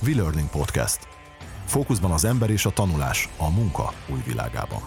V-Learning 0.00 0.48
Podcast. 0.50 0.98
Fókuszban 1.64 2.10
az 2.10 2.24
ember 2.24 2.50
és 2.50 2.66
a 2.66 2.70
tanulás 2.70 3.28
a 3.36 3.50
munka 3.50 3.92
új 4.08 4.20
világában. 4.26 4.80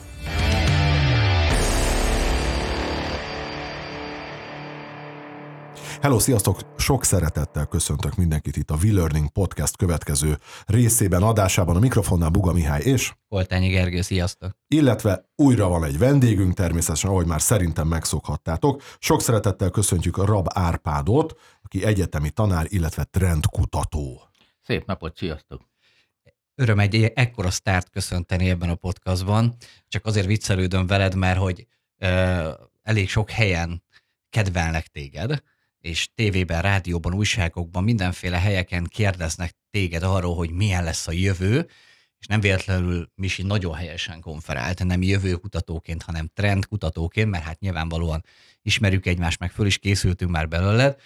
Hello, 6.01 6.19
sziasztok! 6.19 6.59
Sok 6.77 7.03
szeretettel 7.03 7.65
köszöntök 7.65 8.15
mindenkit 8.15 8.57
itt 8.57 8.69
a 8.69 8.75
V-Learning 8.75 9.29
Podcast 9.29 9.77
következő 9.77 10.37
részében, 10.65 11.23
adásában 11.23 11.75
a 11.75 11.79
mikrofonnál 11.79 12.29
Buga 12.29 12.53
Mihály 12.53 12.81
és... 12.81 13.13
Oltányi 13.27 13.67
Gergő, 13.67 14.01
sziasztok! 14.01 14.51
Illetve 14.67 15.29
újra 15.35 15.67
van 15.67 15.83
egy 15.83 15.97
vendégünk, 15.97 16.53
természetesen, 16.53 17.09
ahogy 17.09 17.25
már 17.25 17.41
szerintem 17.41 17.87
megszokhattátok. 17.87 18.83
Sok 18.99 19.21
szeretettel 19.21 19.69
köszöntjük 19.69 20.17
Rab 20.17 20.47
Árpádot, 20.53 21.39
aki 21.61 21.85
egyetemi 21.85 22.29
tanár, 22.29 22.65
illetve 22.69 23.03
trendkutató. 23.03 24.21
Szép 24.61 24.85
napot, 24.85 25.17
sziasztok! 25.17 25.61
Öröm 26.55 26.79
egy 26.79 27.11
ekkora 27.15 27.49
sztárt 27.49 27.89
köszönteni 27.89 28.49
ebben 28.49 28.69
a 28.69 28.75
podcastban, 28.75 29.55
csak 29.87 30.05
azért 30.05 30.25
viccelődöm 30.25 30.87
veled, 30.87 31.15
mert 31.15 31.39
hogy 31.39 31.67
ö, 31.97 32.51
elég 32.81 33.09
sok 33.09 33.29
helyen 33.29 33.83
kedvelnek 34.29 34.87
téged, 34.87 35.43
és 35.81 36.09
tévében, 36.15 36.61
rádióban, 36.61 37.13
újságokban, 37.13 37.83
mindenféle 37.83 38.39
helyeken 38.39 38.83
kérdeznek 38.83 39.55
téged 39.71 40.03
arról, 40.03 40.35
hogy 40.35 40.51
milyen 40.51 40.83
lesz 40.83 41.07
a 41.07 41.11
jövő, 41.11 41.69
és 42.19 42.25
nem 42.27 42.39
véletlenül 42.39 43.11
Misi 43.15 43.41
nagyon 43.41 43.73
helyesen 43.73 44.19
konferált, 44.19 44.83
nem 44.83 45.01
jövőkutatóként, 45.01 46.03
hanem 46.03 46.31
trendkutatóként, 46.33 47.29
mert 47.29 47.43
hát 47.43 47.59
nyilvánvalóan 47.59 48.23
ismerjük 48.61 49.05
egymást, 49.05 49.39
meg 49.39 49.51
föl 49.51 49.65
is 49.65 49.77
készültünk 49.77 50.31
már 50.31 50.47
belőled, 50.47 50.99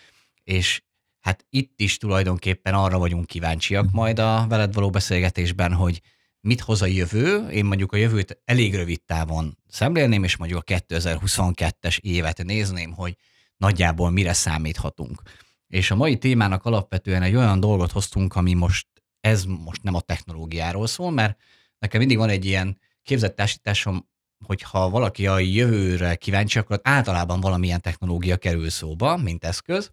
és 0.43 0.81
hát 1.19 1.45
itt 1.49 1.79
is 1.79 1.97
tulajdonképpen 1.97 2.73
arra 2.73 2.97
vagyunk 2.97 3.25
kíváncsiak 3.25 3.91
majd 3.91 4.19
a 4.19 4.45
veled 4.49 4.73
való 4.73 4.89
beszélgetésben, 4.89 5.73
hogy 5.73 6.01
mit 6.39 6.61
hoz 6.61 6.81
a 6.81 6.85
jövő. 6.85 7.49
Én 7.49 7.65
mondjuk 7.65 7.91
a 7.91 7.97
jövőt 7.97 8.41
elég 8.45 8.75
rövid 8.75 9.01
távon 9.01 9.57
szemlélném, 9.67 10.23
és 10.23 10.37
mondjuk 10.37 10.63
a 10.65 10.73
2022-es 10.73 11.99
évet 11.99 12.43
nézném, 12.43 12.93
hogy 12.93 13.17
nagyjából 13.57 14.09
mire 14.09 14.33
számíthatunk. 14.33 15.21
És 15.67 15.91
a 15.91 15.95
mai 15.95 16.17
témának 16.17 16.65
alapvetően 16.65 17.21
egy 17.21 17.35
olyan 17.35 17.59
dolgot 17.59 17.91
hoztunk, 17.91 18.35
ami 18.35 18.53
most, 18.53 18.87
ez 19.19 19.43
most 19.43 19.83
nem 19.83 19.95
a 19.95 20.01
technológiáról 20.01 20.87
szól, 20.87 21.11
mert 21.11 21.39
nekem 21.79 21.99
mindig 21.99 22.17
van 22.17 22.29
egy 22.29 22.45
ilyen 22.45 22.79
képzett 23.03 23.35
társításom, 23.35 24.09
hogyha 24.45 24.89
valaki 24.89 25.27
a 25.27 25.39
jövőre 25.39 26.15
kíváncsi, 26.15 26.59
akkor 26.59 26.79
általában 26.83 27.41
valamilyen 27.41 27.81
technológia 27.81 28.37
kerül 28.37 28.69
szóba, 28.69 29.17
mint 29.17 29.43
eszköz. 29.43 29.91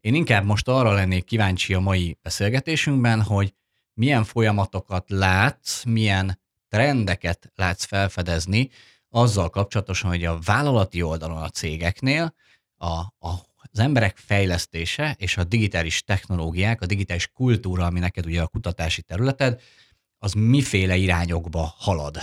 Én 0.00 0.14
inkább 0.14 0.44
most 0.44 0.68
arra 0.68 0.92
lennék 0.92 1.24
kíváncsi 1.24 1.74
a 1.74 1.80
mai 1.80 2.18
beszélgetésünkben, 2.22 3.22
hogy 3.22 3.54
milyen 3.94 4.24
folyamatokat 4.24 5.10
látsz, 5.10 5.84
milyen 5.84 6.40
trendeket 6.68 7.52
látsz 7.54 7.84
felfedezni 7.84 8.70
azzal 9.12 9.50
kapcsolatosan, 9.50 10.10
hogy 10.10 10.24
a 10.24 10.38
vállalati 10.44 11.02
oldalon 11.02 11.42
a 11.42 11.48
cégeknél 11.48 12.34
a, 12.76 12.86
a, 12.86 13.32
az 13.56 13.78
emberek 13.78 14.16
fejlesztése 14.16 15.14
és 15.18 15.36
a 15.36 15.44
digitális 15.44 16.02
technológiák, 16.02 16.80
a 16.80 16.86
digitális 16.86 17.28
kultúra, 17.28 17.84
ami 17.84 17.98
neked 17.98 18.26
ugye 18.26 18.42
a 18.42 18.46
kutatási 18.46 19.02
területed, 19.02 19.60
az 20.18 20.32
miféle 20.32 20.96
irányokba 20.96 21.74
halad? 21.78 22.18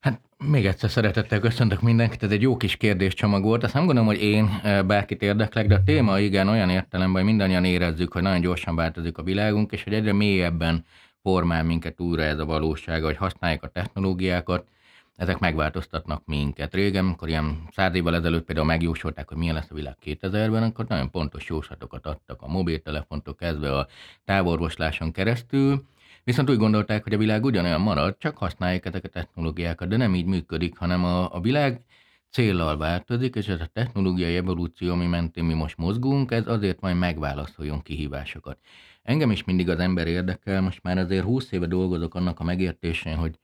Hát 0.00 0.20
még 0.38 0.66
egyszer 0.66 0.90
szeretettel 0.90 1.40
köszöntök 1.40 1.80
mindenkit, 1.80 2.22
ez 2.22 2.30
egy 2.30 2.42
jó 2.42 2.56
kis 2.56 2.76
kérdéscsomag 2.76 3.42
volt. 3.42 3.64
Azt 3.64 3.74
nem 3.74 3.84
gondolom, 3.84 4.08
hogy 4.08 4.22
én 4.22 4.60
bárkit 4.86 5.22
érdeklek, 5.22 5.66
de 5.66 5.74
a 5.74 5.82
téma 5.82 6.18
igen 6.18 6.48
olyan 6.48 6.70
értelemben, 6.70 7.22
hogy 7.22 7.30
mindannyian 7.30 7.64
érezzük, 7.64 8.12
hogy 8.12 8.22
nagyon 8.22 8.40
gyorsan 8.40 8.76
változik 8.76 9.18
a 9.18 9.22
világunk, 9.22 9.72
és 9.72 9.82
hogy 9.82 9.94
egyre 9.94 10.12
mélyebben 10.12 10.84
formál 11.26 11.64
minket 11.64 12.00
újra 12.00 12.22
ez 12.22 12.38
a 12.38 12.44
valóság, 12.44 13.02
hogy 13.02 13.16
használjuk 13.16 13.62
a 13.62 13.68
technológiákat, 13.68 14.68
ezek 15.16 15.38
megváltoztatnak 15.38 16.22
minket. 16.24 16.74
Régen, 16.74 17.04
amikor 17.04 17.28
ilyen 17.28 17.68
száz 17.70 17.94
évvel 17.94 18.14
ezelőtt 18.14 18.44
például 18.44 18.66
megjósolták, 18.66 19.28
hogy 19.28 19.36
milyen 19.36 19.54
lesz 19.54 19.70
a 19.70 19.74
világ 19.74 19.96
2000-ben, 20.04 20.62
akkor 20.62 20.84
nagyon 20.88 21.10
pontos 21.10 21.48
jóslatokat 21.48 22.06
adtak 22.06 22.42
a 22.42 22.48
mobiltelefontól 22.48 23.34
kezdve 23.34 23.78
a 23.78 23.86
távolorvosláson 24.24 25.12
keresztül, 25.12 25.84
Viszont 26.24 26.50
úgy 26.50 26.56
gondolták, 26.56 27.02
hogy 27.02 27.12
a 27.12 27.18
világ 27.18 27.44
ugyanolyan 27.44 27.80
marad, 27.80 28.16
csak 28.18 28.36
használják 28.36 28.86
ezeket 28.86 29.14
a 29.14 29.18
technológiákat, 29.18 29.88
de 29.88 29.96
nem 29.96 30.14
így 30.14 30.26
működik, 30.26 30.78
hanem 30.78 31.04
a, 31.04 31.34
a 31.34 31.40
világ 31.40 31.84
céllal 32.30 32.76
változik, 32.76 33.34
és 33.34 33.48
ez 33.48 33.60
a 33.60 33.70
technológiai 33.72 34.36
evolúció, 34.36 34.92
ami 34.92 35.06
mentén 35.06 35.44
mi 35.44 35.54
most 35.54 35.76
mozgunk, 35.76 36.30
ez 36.30 36.48
azért 36.48 36.80
majd 36.80 36.96
megválaszoljon 36.96 37.82
kihívásokat. 37.82 38.58
Engem 39.06 39.30
is 39.30 39.44
mindig 39.44 39.68
az 39.68 39.78
ember 39.78 40.06
érdekel, 40.06 40.60
most 40.60 40.82
már 40.82 40.98
azért 40.98 41.24
20 41.24 41.52
éve 41.52 41.66
dolgozok 41.66 42.14
annak 42.14 42.40
a 42.40 42.44
megértésén, 42.44 43.16
hogy 43.16 43.38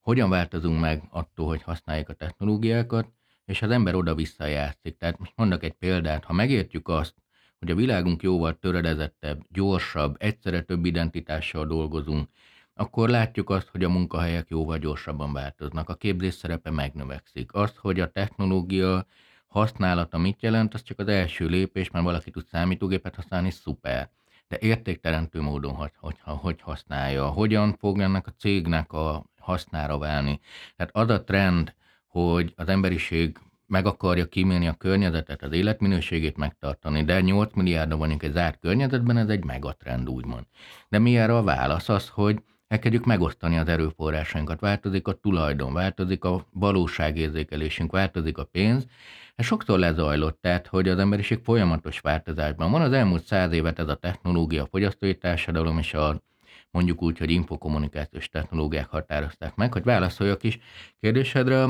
hogyan 0.00 0.30
változunk 0.30 0.80
meg 0.80 1.02
attól, 1.10 1.46
hogy 1.46 1.62
használjuk 1.62 2.08
a 2.08 2.12
technológiákat, 2.12 3.08
és 3.44 3.62
az 3.62 3.70
ember 3.70 3.94
oda-vissza 3.94 4.46
játszik. 4.46 4.96
Tehát 4.96 5.18
most 5.18 5.32
mondok 5.36 5.62
egy 5.62 5.72
példát, 5.72 6.24
ha 6.24 6.32
megértjük 6.32 6.88
azt, 6.88 7.14
hogy 7.58 7.70
a 7.70 7.74
világunk 7.74 8.22
jóval 8.22 8.58
töredezettebb, 8.58 9.42
gyorsabb, 9.50 10.16
egyszerre 10.18 10.62
több 10.62 10.84
identitással 10.84 11.66
dolgozunk, 11.66 12.28
akkor 12.74 13.08
látjuk 13.08 13.50
azt, 13.50 13.68
hogy 13.68 13.84
a 13.84 13.88
munkahelyek 13.88 14.48
jóval 14.48 14.78
gyorsabban 14.78 15.32
változnak, 15.32 15.88
a 15.88 15.94
képzés 15.94 16.34
szerepe 16.34 16.70
megnövekszik. 16.70 17.52
Azt, 17.52 17.76
hogy 17.76 18.00
a 18.00 18.10
technológia 18.10 19.06
használata 19.46 20.18
mit 20.18 20.42
jelent, 20.42 20.74
az 20.74 20.82
csak 20.82 20.98
az 20.98 21.08
első 21.08 21.46
lépés, 21.46 21.90
mert 21.90 22.04
valaki 22.04 22.30
tud 22.30 22.46
számítógépet 22.46 23.14
használni, 23.14 23.50
szuper. 23.50 24.10
De 24.48 24.56
értékteremtő 24.60 25.40
módon, 25.40 25.74
hogy, 25.74 25.92
hogy, 26.00 26.16
hogy 26.22 26.60
használja, 26.60 27.26
hogyan 27.26 27.76
fog 27.78 28.00
ennek 28.00 28.26
a 28.26 28.34
cégnek 28.38 28.92
a 28.92 29.24
hasznára 29.38 29.98
válni. 29.98 30.40
Tehát 30.76 30.96
az 30.96 31.08
a 31.10 31.24
trend, 31.24 31.74
hogy 32.06 32.52
az 32.56 32.68
emberiség 32.68 33.38
meg 33.66 33.86
akarja 33.86 34.26
kímélni 34.26 34.68
a 34.68 34.74
környezetet, 34.74 35.42
az 35.42 35.52
életminőségét 35.52 36.36
megtartani, 36.36 37.04
de 37.04 37.20
8 37.20 37.54
milliárd 37.54 37.96
vagyunk 37.96 38.22
egy 38.22 38.32
zárt 38.32 38.58
környezetben, 38.60 39.16
ez 39.16 39.28
egy 39.28 39.44
megatrend 39.44 40.08
úgymond. 40.08 40.44
De 40.88 40.98
mi 40.98 41.16
erre 41.16 41.36
a 41.36 41.42
válasz? 41.42 41.88
Az, 41.88 42.08
hogy 42.08 42.42
elkezdjük 42.68 43.04
megosztani 43.04 43.58
az 43.58 43.68
erőforrásainkat, 43.68 44.60
változik 44.60 45.08
a 45.08 45.12
tulajdon, 45.12 45.72
változik 45.72 46.24
a 46.24 46.46
valóságérzékelésünk, 46.52 47.92
változik 47.92 48.38
a 48.38 48.44
pénz. 48.44 48.86
Ez 49.34 49.44
sokszor 49.44 49.78
lezajlott, 49.78 50.40
tehát, 50.40 50.66
hogy 50.66 50.88
az 50.88 50.98
emberiség 50.98 51.40
folyamatos 51.44 52.00
változásban 52.00 52.70
van. 52.70 52.80
Az 52.80 52.92
elmúlt 52.92 53.24
száz 53.24 53.52
évet 53.52 53.78
ez 53.78 53.88
a 53.88 53.94
technológia, 53.94 54.62
a 54.62 54.68
fogyasztói 54.70 55.14
társadalom 55.14 55.78
és 55.78 55.94
a 55.94 56.22
mondjuk 56.70 57.02
úgy, 57.02 57.18
hogy 57.18 57.30
infokommunikációs 57.30 58.28
technológiák 58.28 58.88
határozták 58.88 59.54
meg, 59.54 59.72
hogy 59.72 59.82
válaszoljak 59.82 60.42
is 60.42 60.58
kérdésedre. 61.00 61.64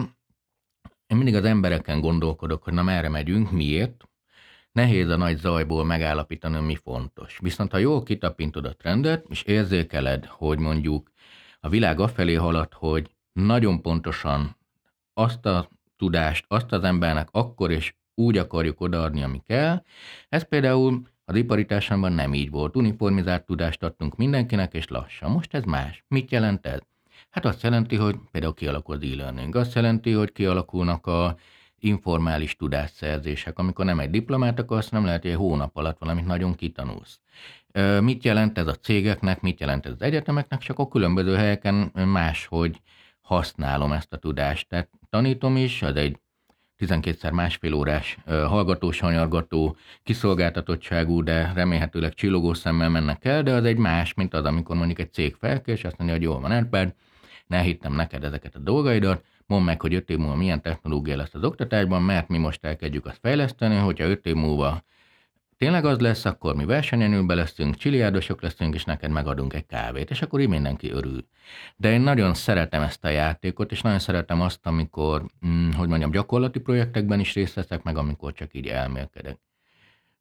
Én 1.07 1.17
mindig 1.17 1.35
az 1.35 1.45
embereken 1.45 2.01
gondolkodok, 2.01 2.63
hogy 2.63 2.73
na 2.73 2.83
merre 2.83 3.09
megyünk, 3.09 3.51
miért. 3.51 4.09
Nehéz 4.73 5.09
a 5.09 5.17
nagy 5.17 5.39
zajból 5.39 5.85
megállapítani, 5.85 6.61
mi 6.61 6.77
fontos. 6.77 7.39
Viszont 7.43 7.71
ha 7.73 7.79
jól 7.79 8.03
kitapintod 8.03 8.65
a 8.65 8.75
trendet, 8.75 9.27
és 9.29 9.43
érzékeled, 9.43 10.25
hogy 10.25 10.59
mondjuk 10.59 11.11
a 11.61 11.69
világ 11.69 12.01
afelé 12.01 12.35
halad, 12.35 12.73
hogy 12.73 13.11
nagyon 13.33 13.83
pontosan 13.83 14.57
azt 15.15 15.47
a 15.47 15.69
tudást, 15.97 16.45
azt 16.49 16.73
az 16.73 16.83
embernek 16.83 17.29
akkor 17.33 17.71
és 17.71 17.95
úgy 18.15 18.39
akarjuk 18.39 18.81
odaadni, 18.81 19.23
ami 19.23 19.43
kell. 19.47 19.83
Ez 20.29 20.49
például 20.49 21.03
az 21.25 21.35
ipari 21.35 21.65
társadalomban 21.65 22.13
nem 22.13 22.35
így 22.35 22.51
volt. 22.51 22.77
Uniformizált 22.77 23.47
tudást 23.47 23.83
adtunk 23.83 24.17
mindenkinek, 24.17 24.75
és 24.75 24.89
lassan. 24.89 25.31
Most 25.31 25.55
ez 25.55 25.65
más. 25.65 26.05
Mit 26.09 26.31
jelent 26.31 26.67
ez? 26.67 26.79
Hát 27.31 27.45
azt 27.45 27.63
jelenti, 27.63 27.97
hogy 27.97 28.17
például 28.31 28.55
kialakul 28.55 28.97
a 28.97 29.05
e-learning. 29.05 29.57
Azt 29.57 29.75
jelenti, 29.75 30.13
hogy 30.13 30.33
kialakulnak 30.33 31.07
a 31.07 31.37
informális 31.81 32.57
tudásszerzések, 32.57 33.59
amikor 33.59 33.85
nem 33.85 34.01
egy 34.01 34.11
diplomát 34.11 34.59
akarsz, 34.59 34.89
nem 34.89 35.05
lehet, 35.05 35.23
hogy 35.23 35.31
egy 35.31 35.37
hónap 35.37 35.77
alatt 35.77 35.99
valamit 35.99 36.27
nagyon 36.27 36.55
kitanulsz. 36.55 37.21
Mit 38.01 38.25
jelent 38.25 38.59
ez 38.59 38.67
a 38.67 38.75
cégeknek, 38.75 39.41
mit 39.41 39.61
jelent 39.61 39.87
ez 39.87 39.93
az 39.93 40.03
egyetemeknek, 40.03 40.61
csak 40.61 40.79
a 40.79 40.89
különböző 40.89 41.35
helyeken 41.35 41.93
máshogy 41.95 42.81
használom 43.21 43.93
ezt 43.93 44.13
a 44.13 44.17
tudást. 44.17 44.69
Tehát 44.69 44.89
tanítom 45.11 45.57
is, 45.57 45.83
az 45.83 45.97
egy 45.97 46.19
12-szer 46.79 47.33
másfél 47.33 47.73
órás 47.75 48.19
hallgató, 48.27 48.91
sanyargató, 48.91 49.77
kiszolgáltatottságú, 50.03 51.23
de 51.23 51.53
remélhetőleg 51.55 52.15
csillogó 52.15 52.55
szemmel 52.55 52.89
mennek 52.89 53.25
el, 53.25 53.43
de 53.43 53.53
az 53.53 53.65
egy 53.65 53.77
más, 53.77 54.15
mint 54.15 54.35
az, 54.35 54.45
amikor 54.45 54.77
mondjuk 54.77 54.99
egy 54.99 55.13
cég 55.13 55.35
felkel, 55.35 55.75
és 55.75 55.85
azt 55.85 55.99
mondja, 55.99 56.17
hogy 56.17 56.25
jól 56.25 56.41
van, 56.41 56.53
Erped, 56.53 56.95
ne 57.47 57.61
hittem 57.61 57.95
neked 57.95 58.25
ezeket 58.25 58.55
a 58.55 58.59
dolgaidat, 58.59 59.25
mondd 59.49 59.65
meg, 59.65 59.81
hogy 59.81 59.95
öt 59.95 60.11
év 60.11 60.19
múlva 60.19 60.35
milyen 60.35 60.63
technológia 60.63 61.17
lesz 61.17 61.35
az 61.35 61.45
oktatásban, 61.45 62.03
mert 62.03 62.29
mi 62.29 62.39
most 62.39 62.65
elkezdjük 62.65 63.07
azt 63.07 63.19
fejleszteni, 63.23 63.77
hogyha 63.77 64.05
öt 64.05 64.27
év 64.27 64.35
múlva 64.35 64.83
tényleg 65.59 65.85
az 65.85 65.99
lesz, 65.99 66.25
akkor 66.25 66.55
mi 66.55 66.65
versenyenülbe 66.65 67.35
leszünk, 67.35 67.77
csiliárdosok 67.77 68.43
leszünk, 68.43 68.75
és 68.75 68.85
neked 68.85 69.11
megadunk 69.11 69.55
egy 69.55 69.67
kávét, 69.67 70.11
és 70.11 70.23
akkor 70.23 70.41
így 70.41 70.49
mindenki 70.49 70.91
örül. 70.91 71.27
De 71.77 71.93
én 71.93 72.01
nagyon 72.01 72.35
szeretem 72.35 72.83
ezt 72.83 73.05
a 73.05 73.09
játékot, 73.09 73.71
és 73.71 73.81
nagyon 73.81 73.99
szeretem 73.99 74.41
azt, 74.41 74.67
amikor, 74.67 75.27
hm, 75.41 75.71
hogy 75.71 75.89
mondjam, 75.89 76.11
gyakorlati 76.11 76.61
projektekben 76.61 77.21
is 77.21 77.35
részt 77.35 77.55
veszek, 77.55 77.83
meg 77.83 77.97
amikor 77.97 78.33
csak 78.33 78.55
így 78.55 78.67
elmélkedek. 78.67 79.39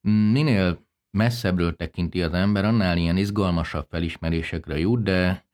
Minél 0.02 0.86
messzebbről 1.12 1.76
tekinti 1.76 2.22
az 2.22 2.34
ember, 2.34 2.66
annál 2.66 2.98
ilyen 2.98 3.18
izgalmasabb 3.18 3.88
felismerésekre 3.90 4.78
jut, 4.78 5.04
de 5.04 5.46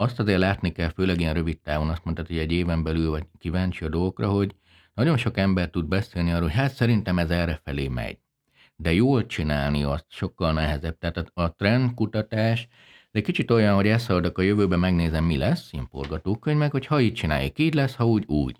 azt 0.00 0.18
azért 0.18 0.38
látni 0.38 0.72
kell, 0.72 0.88
főleg 0.88 1.20
ilyen 1.20 1.34
rövid 1.34 1.60
távon, 1.60 1.88
azt 1.88 2.04
mondtad, 2.04 2.26
hogy 2.26 2.38
egy 2.38 2.52
éven 2.52 2.82
belül 2.82 3.10
vagy 3.10 3.24
kíváncsi 3.38 3.84
a 3.84 3.88
dolgokra, 3.88 4.28
hogy 4.28 4.54
nagyon 4.94 5.16
sok 5.16 5.36
ember 5.36 5.70
tud 5.70 5.86
beszélni 5.86 6.30
arról, 6.30 6.42
hogy 6.42 6.56
hát 6.56 6.74
szerintem 6.74 7.18
ez 7.18 7.30
erre 7.30 7.60
felé 7.64 7.88
megy. 7.88 8.18
De 8.76 8.92
jól 8.92 9.26
csinálni 9.26 9.82
azt 9.82 10.04
sokkal 10.08 10.52
nehezebb. 10.52 10.98
Tehát 10.98 11.30
a, 11.34 11.54
trendkutatás, 11.54 12.68
de 13.10 13.20
kicsit 13.20 13.50
olyan, 13.50 13.74
hogy 13.74 13.86
elszaladok 13.86 14.38
a 14.38 14.42
jövőbe, 14.42 14.76
megnézem, 14.76 15.24
mi 15.24 15.36
lesz, 15.36 15.72
ilyen 15.72 15.86
forgatókönyv, 15.86 16.58
meg 16.58 16.70
hogy 16.70 16.86
ha 16.86 17.00
így 17.00 17.14
csináljuk, 17.14 17.58
így 17.58 17.74
lesz, 17.74 17.94
ha 17.94 18.06
úgy, 18.06 18.24
úgy. 18.26 18.56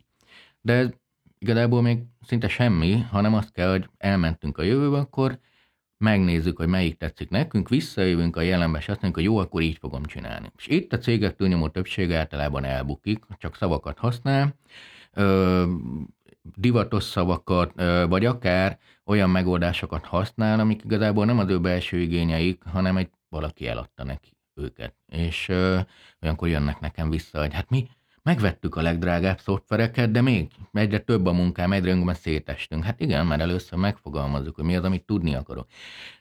De 0.61 0.95
igazából 1.39 1.83
még 1.83 1.99
szinte 2.21 2.49
semmi, 2.49 2.99
hanem 3.11 3.35
azt 3.35 3.53
kell, 3.53 3.71
hogy 3.71 3.89
elmentünk 3.97 4.59
a 4.59 4.63
jövőbe, 4.63 4.99
akkor 4.99 5.39
megnézzük, 5.99 6.57
hogy 6.57 6.69
melyik 6.69 6.97
tetszik 6.97 7.29
nekünk, 7.29 7.69
visszajövünk 7.69 8.37
a 8.37 8.41
jelenbe, 8.41 8.79
és 8.79 8.89
azt 8.89 9.03
mondjuk, 9.03 9.15
hogy 9.15 9.35
jó, 9.35 9.37
akkor 9.37 9.63
így 9.63 9.79
fogom 9.79 10.05
csinálni. 10.05 10.53
És 10.57 10.67
itt 10.67 10.93
a 10.93 10.99
cégek 10.99 11.37
túlnyomó 11.37 11.69
többsége 11.69 12.19
általában 12.19 12.65
elbukik, 12.65 13.25
csak 13.39 13.57
szavakat 13.57 13.99
használ, 13.99 14.55
ö, 15.13 15.65
divatos 16.57 17.05
szavakat, 17.05 17.73
ö, 17.77 18.05
vagy 18.09 18.25
akár 18.27 18.79
olyan 19.05 19.31
megoldásokat 19.31 20.05
használ, 20.05 20.61
amik 20.61 20.85
igazából 20.85 21.25
nem 21.25 21.39
az 21.39 21.49
ő 21.49 21.61
belső 21.61 21.99
igényeik, 22.01 22.63
hanem 22.65 22.97
egy 22.97 23.11
valaki 23.29 23.67
eladta 23.67 24.05
neki 24.05 24.37
őket. 24.55 24.95
És 25.07 25.49
ö, 25.49 25.79
olyankor 26.23 26.49
jönnek 26.49 26.81
nekem 26.81 27.11
vissza, 27.11 27.41
hogy 27.41 27.55
hát 27.55 27.71
mi 27.71 27.89
megvettük 28.29 28.77
a 28.77 28.83
legdrágább 28.83 29.41
szoftvereket, 29.41 30.11
de 30.11 30.21
még 30.21 30.51
egyre 30.73 30.99
több 30.99 31.27
a 31.27 31.33
munkám, 31.33 31.73
egyre 31.73 31.91
jobban 31.95 32.15
szétestünk. 32.15 32.85
Hát 32.85 33.01
igen, 33.01 33.27
mert 33.27 33.41
először 33.41 33.79
megfogalmazzuk, 33.79 34.55
hogy 34.55 34.65
mi 34.65 34.77
az, 34.77 34.85
amit 34.85 35.07
tudni 35.07 35.35
akarok. 35.35 35.67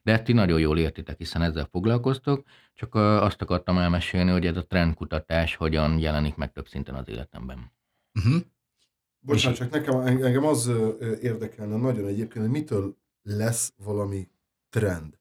De 0.03 0.19
ti 0.19 0.33
nagyon 0.33 0.59
jól 0.59 0.77
értitek, 0.77 1.17
hiszen 1.17 1.41
ezzel 1.41 1.67
foglalkoztok, 1.71 2.43
csak 2.73 2.95
azt 2.95 3.41
akartam 3.41 3.77
elmesélni, 3.77 4.31
hogy 4.31 4.45
ez 4.45 4.57
a 4.57 4.65
trendkutatás 4.65 5.55
hogyan 5.55 5.99
jelenik 5.99 6.35
meg 6.35 6.51
több 6.51 6.67
szinten 6.67 6.95
az 6.95 7.07
életemben. 7.07 7.71
Uh-huh. 8.13 8.41
Bocsánat, 9.19 9.57
csak 9.57 9.71
nekem 9.71 9.99
engem 9.99 10.45
az 10.45 10.71
érdekelne 11.21 11.75
nagyon 11.75 12.07
egyébként, 12.07 12.45
hogy 12.45 12.53
mitől 12.53 12.97
lesz 13.21 13.73
valami 13.83 14.27
trend. 14.69 15.19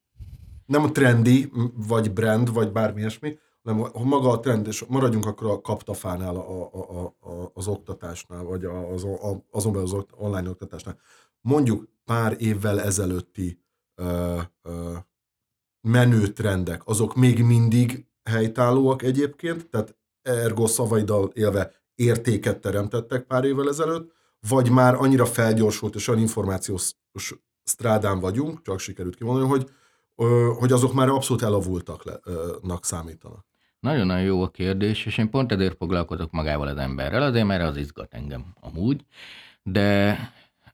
Nem 0.67 0.83
a 0.83 0.91
trendy, 0.91 1.51
vagy 1.75 2.13
brand, 2.13 2.53
vagy 2.53 2.73
bármi 2.73 3.01
ilyesmi, 3.01 3.39
hanem 3.67 3.91
maga 3.93 4.31
a 4.31 4.41
trend, 4.41 4.67
és 4.67 4.85
maradjunk 4.89 5.27
akkor 5.27 5.51
a 5.51 5.61
kaptafánál, 5.61 6.37
a, 6.37 6.71
a, 6.73 7.05
a, 7.05 7.51
az 7.55 7.67
oktatásnál, 7.67 8.45
vagy 8.45 8.65
az, 8.65 9.05
a, 9.05 9.45
azon 9.51 9.73
belül 9.73 9.87
az 9.87 10.05
online 10.17 10.49
oktatásnál. 10.49 10.99
Mondjuk 11.41 11.89
pár 12.05 12.37
évvel 12.39 12.81
ezelőtti 12.81 13.61
ö, 13.95 14.39
ö, 14.63 14.93
menő 15.89 16.27
trendek, 16.27 16.83
azok 16.85 17.15
még 17.15 17.43
mindig 17.43 18.07
helytállóak 18.25 19.03
egyébként, 19.03 19.69
tehát 19.69 19.97
ergo 20.23 20.67
szavaiddal 20.67 21.31
élve 21.35 21.73
értéket 21.95 22.61
teremtettek 22.61 23.23
pár 23.27 23.45
évvel 23.45 23.69
ezelőtt, 23.69 24.13
vagy 24.49 24.71
már 24.71 24.95
annyira 24.95 25.27
felgyorsult 25.27 25.95
és 25.95 26.09
olyan 26.09 26.21
információs 26.21 26.93
strádán 27.65 28.21
vagyunk, 28.21 28.63
csak 28.63 28.79
sikerült 28.79 29.17
kimondani, 29.17 29.49
hogy, 29.49 29.71
hogy 30.59 30.73
azok 30.73 30.93
már 30.93 31.09
abszolút 31.09 31.43
elavultak 31.43 32.21
számítanak. 32.85 33.47
Nagyon-nagyon 33.87 34.25
jó 34.25 34.43
a 34.43 34.49
kérdés, 34.49 35.07
és 35.07 35.19
én 35.19 35.31
pont 35.31 35.53
ezért 35.53 35.77
foglalkozok 35.77 36.31
magával 36.31 36.69
az 36.69 36.77
emberrel, 36.77 37.23
azért 37.23 37.47
mert 37.47 37.63
az 37.63 37.77
izgat 37.77 38.15
engem 38.15 38.45
amúgy, 38.61 39.05
de 39.63 40.19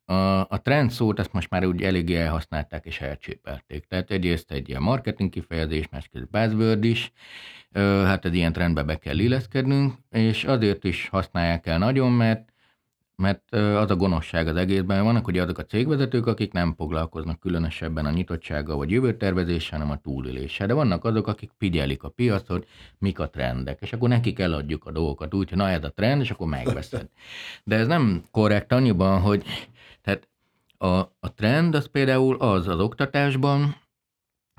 a, 0.05 0.15
a 0.41 0.61
trend 0.63 0.91
szót 0.91 1.19
ezt 1.19 1.33
most 1.33 1.51
már 1.51 1.67
úgy 1.67 1.83
eléggé 1.83 2.17
elhasználták 2.17 2.85
és 2.85 3.01
elcsépelték. 3.01 3.85
Tehát 3.85 4.11
egyrészt 4.11 4.51
egy 4.51 4.69
ilyen 4.69 4.83
marketing 4.83 5.31
kifejezés, 5.31 5.89
másrészt 5.89 6.31
buzzword 6.31 6.85
is, 6.85 7.13
hát 8.05 8.25
egy 8.25 8.35
ilyen 8.35 8.53
trendbe 8.53 8.83
be 8.83 8.99
kell 8.99 9.19
illeszkednünk, 9.19 9.95
és 10.11 10.45
azért 10.45 10.85
is 10.85 11.09
használják 11.09 11.67
el 11.67 11.79
nagyon, 11.79 12.13
mert 12.13 12.52
mert 13.23 13.53
az 13.55 13.91
a 13.91 13.97
gonoszság 13.97 14.47
az 14.47 14.57
egészben, 14.57 15.05
vannak 15.05 15.27
ugye 15.27 15.43
azok 15.43 15.59
a 15.59 15.65
cégvezetők, 15.65 16.27
akik 16.27 16.53
nem 16.53 16.75
foglalkoznak 16.75 17.41
különösebben 17.41 18.07
a 18.07 18.11
nyitottsággal 18.11 18.77
vagy 18.77 18.91
jövőtervezéssel, 18.91 19.79
hanem 19.79 19.95
a 19.95 20.01
túléléssel. 20.01 20.67
De 20.67 20.73
vannak 20.73 21.05
azok, 21.05 21.27
akik 21.27 21.51
figyelik 21.59 22.03
a 22.03 22.09
piacot, 22.09 22.69
mik 22.99 23.19
a 23.19 23.31
trendek, 23.31 23.79
és 23.81 23.93
akkor 23.93 24.09
nekik 24.09 24.39
eladjuk 24.39 24.85
a 24.85 24.91
dolgokat 24.91 25.35
úgy, 25.35 25.49
hogy 25.49 25.59
na 25.59 25.69
ez 25.69 25.85
a 25.85 25.91
trend, 25.91 26.21
és 26.21 26.31
akkor 26.31 26.47
megveszed. 26.47 27.09
De 27.65 27.77
ez 27.77 27.87
nem 27.87 28.25
korrekt 28.31 28.73
annyiban, 28.73 29.21
hogy 29.21 29.45
tehát 30.03 30.29
a, 30.79 30.97
a 31.21 31.35
trend 31.35 31.75
az 31.75 31.89
például 31.91 32.37
az 32.37 32.69
az 32.69 32.81
oktatásban, 32.81 33.77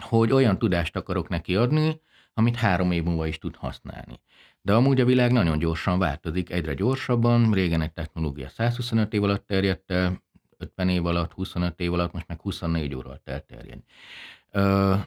hogy 0.01 0.31
olyan 0.31 0.57
tudást 0.57 0.95
akarok 0.95 1.29
neki 1.29 1.55
adni, 1.55 2.01
amit 2.33 2.55
három 2.55 2.91
év 2.91 3.03
múlva 3.03 3.27
is 3.27 3.37
tud 3.37 3.55
használni. 3.55 4.19
De 4.65 4.73
amúgy 4.73 5.01
a 5.01 5.05
világ 5.05 5.31
nagyon 5.31 5.59
gyorsan 5.59 5.99
változik, 5.99 6.49
egyre 6.51 6.73
gyorsabban, 6.73 7.51
régen 7.51 7.81
egy 7.81 7.93
technológia 7.93 8.49
125 8.49 9.13
év 9.13 9.23
alatt 9.23 9.47
terjedt 9.47 9.91
el, 9.91 10.23
50 10.57 10.89
év 10.89 11.05
alatt, 11.05 11.31
25 11.31 11.79
év 11.79 11.93
alatt, 11.93 12.13
most 12.13 12.27
meg 12.27 12.41
24 12.41 12.95
óra 12.95 13.07
alatt 13.07 13.29
elterjed. 13.29 13.79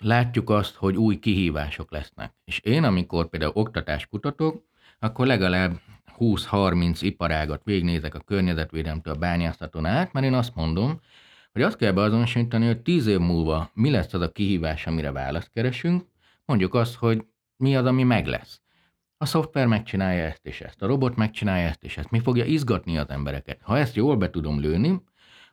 Látjuk 0.00 0.50
azt, 0.50 0.74
hogy 0.74 0.96
új 0.96 1.18
kihívások 1.18 1.90
lesznek. 1.90 2.32
És 2.44 2.58
én, 2.58 2.84
amikor 2.84 3.28
például 3.28 3.52
oktatás 3.54 4.06
kutatok, 4.06 4.64
akkor 4.98 5.26
legalább 5.26 5.80
20-30 6.18 6.98
iparágat 7.00 7.60
végnézek 7.64 8.14
a 8.14 8.20
környezetvédelemtől 8.20 9.14
a 9.14 9.18
bányászaton 9.18 9.86
át, 9.86 10.12
mert 10.12 10.26
én 10.26 10.34
azt 10.34 10.54
mondom, 10.54 11.00
hogy 11.52 11.62
azt 11.62 11.76
kell 11.76 11.92
beazonosítani, 11.92 12.66
hogy 12.66 12.82
10 12.82 13.06
év 13.06 13.18
múlva 13.18 13.70
mi 13.74 13.90
lesz 13.90 14.14
az 14.14 14.20
a 14.20 14.32
kihívás, 14.32 14.86
amire 14.86 15.12
választ 15.12 15.50
keresünk, 15.52 16.04
mondjuk 16.44 16.74
azt, 16.74 16.94
hogy 16.94 17.24
mi 17.56 17.76
az, 17.76 17.84
ami 17.84 18.02
meg 18.02 18.26
lesz. 18.26 18.60
A 19.18 19.26
szoftver 19.26 19.66
megcsinálja 19.66 20.24
ezt 20.24 20.46
és 20.46 20.60
ezt, 20.60 20.82
a 20.82 20.86
robot 20.86 21.16
megcsinálja 21.16 21.68
ezt 21.68 21.84
és 21.84 21.96
ezt. 21.96 22.10
Mi 22.10 22.20
fogja 22.20 22.44
izgatni 22.44 22.98
az 22.98 23.08
embereket? 23.08 23.58
Ha 23.62 23.78
ezt 23.78 23.94
jól 23.94 24.16
be 24.16 24.30
tudom 24.30 24.60
lőni, 24.60 25.00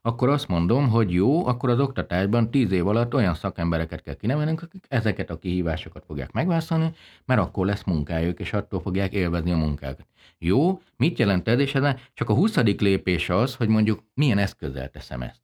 akkor 0.02 0.30
azt 0.30 0.48
mondom, 0.48 0.90
hogy 0.90 1.14
jó, 1.14 1.46
akkor 1.48 1.70
az 1.70 1.80
oktatásban 1.80 2.52
tíz 2.52 2.72
év 2.72 2.88
alatt 2.88 3.14
olyan 3.14 3.36
szakembereket 3.36 4.02
kell 4.02 4.14
kinevelnünk, 4.14 4.62
akik 4.62 4.86
ezeket 4.88 5.30
a 5.30 5.38
kihívásokat 5.38 6.04
fogják 6.06 6.32
megválaszolni, 6.32 6.92
mert 7.26 7.42
akkor 7.42 7.66
lesz 7.66 7.84
munkájuk, 7.84 8.40
és 8.40 8.54
attól 8.54 8.82
fogják 8.82 9.14
élvezni 9.14 9.52
a 9.52 9.58
munkákat. 9.58 10.08
Jó, 10.38 10.82
mit 10.98 11.20
jelent 11.20 11.48
ez? 11.48 11.60
És 11.60 11.76
ez 11.76 11.96
csak 12.14 12.30
a 12.30 12.34
20. 12.34 12.56
lépés 12.56 13.30
az, 13.30 13.56
hogy 13.56 13.68
mondjuk 13.68 14.04
milyen 14.14 14.38
eszközzel 14.38 14.90
teszem 14.90 15.22
ezt. 15.22 15.42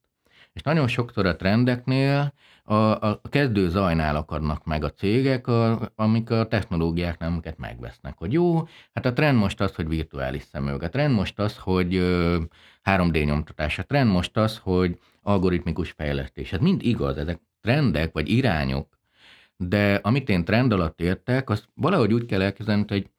És 0.53 0.61
nagyon 0.61 0.87
sokszor 0.87 1.25
a 1.25 1.35
trendeknél 1.35 2.33
a, 2.69 3.01
a 3.01 3.21
kezdő 3.29 3.69
zajnál 3.69 4.15
akadnak 4.15 4.65
meg 4.65 4.83
a 4.83 4.91
cégek, 4.91 5.47
a, 5.47 5.91
amik 5.95 6.29
a 6.29 6.47
technológiák 6.47 7.19
nem 7.19 7.41
megvesznek. 7.57 8.17
Hogy 8.17 8.33
jó, 8.33 8.67
hát 8.93 9.05
a 9.05 9.13
trend 9.13 9.37
most 9.37 9.61
az, 9.61 9.75
hogy 9.75 9.87
virtuális 9.87 10.43
szemüveg. 10.43 10.83
A 10.83 10.89
trend 10.89 11.13
most 11.13 11.39
az, 11.39 11.57
hogy 11.57 11.95
ö, 11.95 12.37
3D 12.83 13.25
nyomtatás. 13.25 13.79
A 13.79 13.83
trend 13.83 14.11
most 14.11 14.37
az, 14.37 14.57
hogy 14.57 14.99
algoritmikus 15.21 15.91
fejlesztés. 15.91 16.53
Ez 16.53 16.59
mind 16.59 16.81
igaz, 16.83 17.17
ezek 17.17 17.39
trendek 17.61 18.13
vagy 18.13 18.29
irányok, 18.29 18.99
de 19.57 19.99
amit 20.03 20.29
én 20.29 20.45
trend 20.45 20.71
alatt 20.71 21.01
értek, 21.01 21.49
azt 21.49 21.69
valahogy 21.73 22.13
úgy 22.13 22.25
kell 22.25 22.41
elkezdeni, 22.41 22.85
hogy 22.87 23.09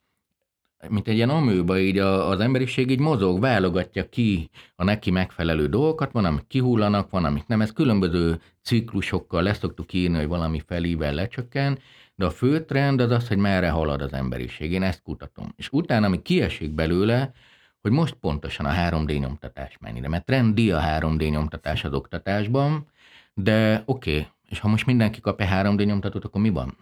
mint 0.89 1.09
egy 1.09 1.15
ilyen 1.15 1.31
amőba, 1.31 1.79
így 1.79 1.99
a, 1.99 2.29
az 2.29 2.41
emberiség 2.41 2.91
így 2.91 2.99
mozog, 2.99 3.41
válogatja 3.41 4.09
ki 4.09 4.51
a 4.77 4.85
neki 4.85 5.11
megfelelő 5.11 5.69
dolgokat, 5.69 6.13
van, 6.13 6.25
amik 6.25 6.47
kihullanak, 6.47 7.11
van, 7.11 7.25
amik 7.25 7.47
nem. 7.47 7.61
Ez 7.61 7.73
különböző 7.73 8.41
ciklusokkal 8.63 9.43
leszoktuk 9.43 9.93
írni, 9.93 10.17
hogy 10.17 10.27
valami 10.27 10.63
felível 10.67 11.15
lecsökken, 11.15 11.79
de 12.15 12.25
a 12.25 12.31
fő 12.31 12.65
trend 12.65 13.01
az 13.01 13.11
az, 13.11 13.29
hogy 13.29 13.37
merre 13.37 13.71
halad 13.71 14.03
az 14.03 14.13
emberiség. 14.13 14.73
Én 14.73 14.83
ezt 14.83 15.03
kutatom. 15.03 15.53
És 15.57 15.69
utána, 15.73 16.07
ami 16.07 16.23
kiesik 16.23 16.71
belőle, 16.71 17.33
hogy 17.81 17.91
most 17.91 18.15
pontosan 18.15 18.67
a 18.67 18.73
3D 18.73 19.19
nyomtatás 19.19 19.77
mennyire. 19.81 20.09
Mert 20.09 20.25
trendi 20.25 20.73
a 20.73 20.81
3D 20.81 21.31
nyomtatás 21.31 21.85
az 21.85 21.93
oktatásban, 21.93 22.87
de 23.35 23.83
oké, 23.87 24.11
okay, 24.11 24.27
és 24.49 24.59
ha 24.59 24.69
most 24.69 24.87
mindenki 24.87 25.21
kap 25.21 25.41
egy 25.41 25.49
3D 25.51 25.85
nyomtatót, 25.85 26.25
akkor 26.25 26.41
mi 26.41 26.51
van? 26.51 26.77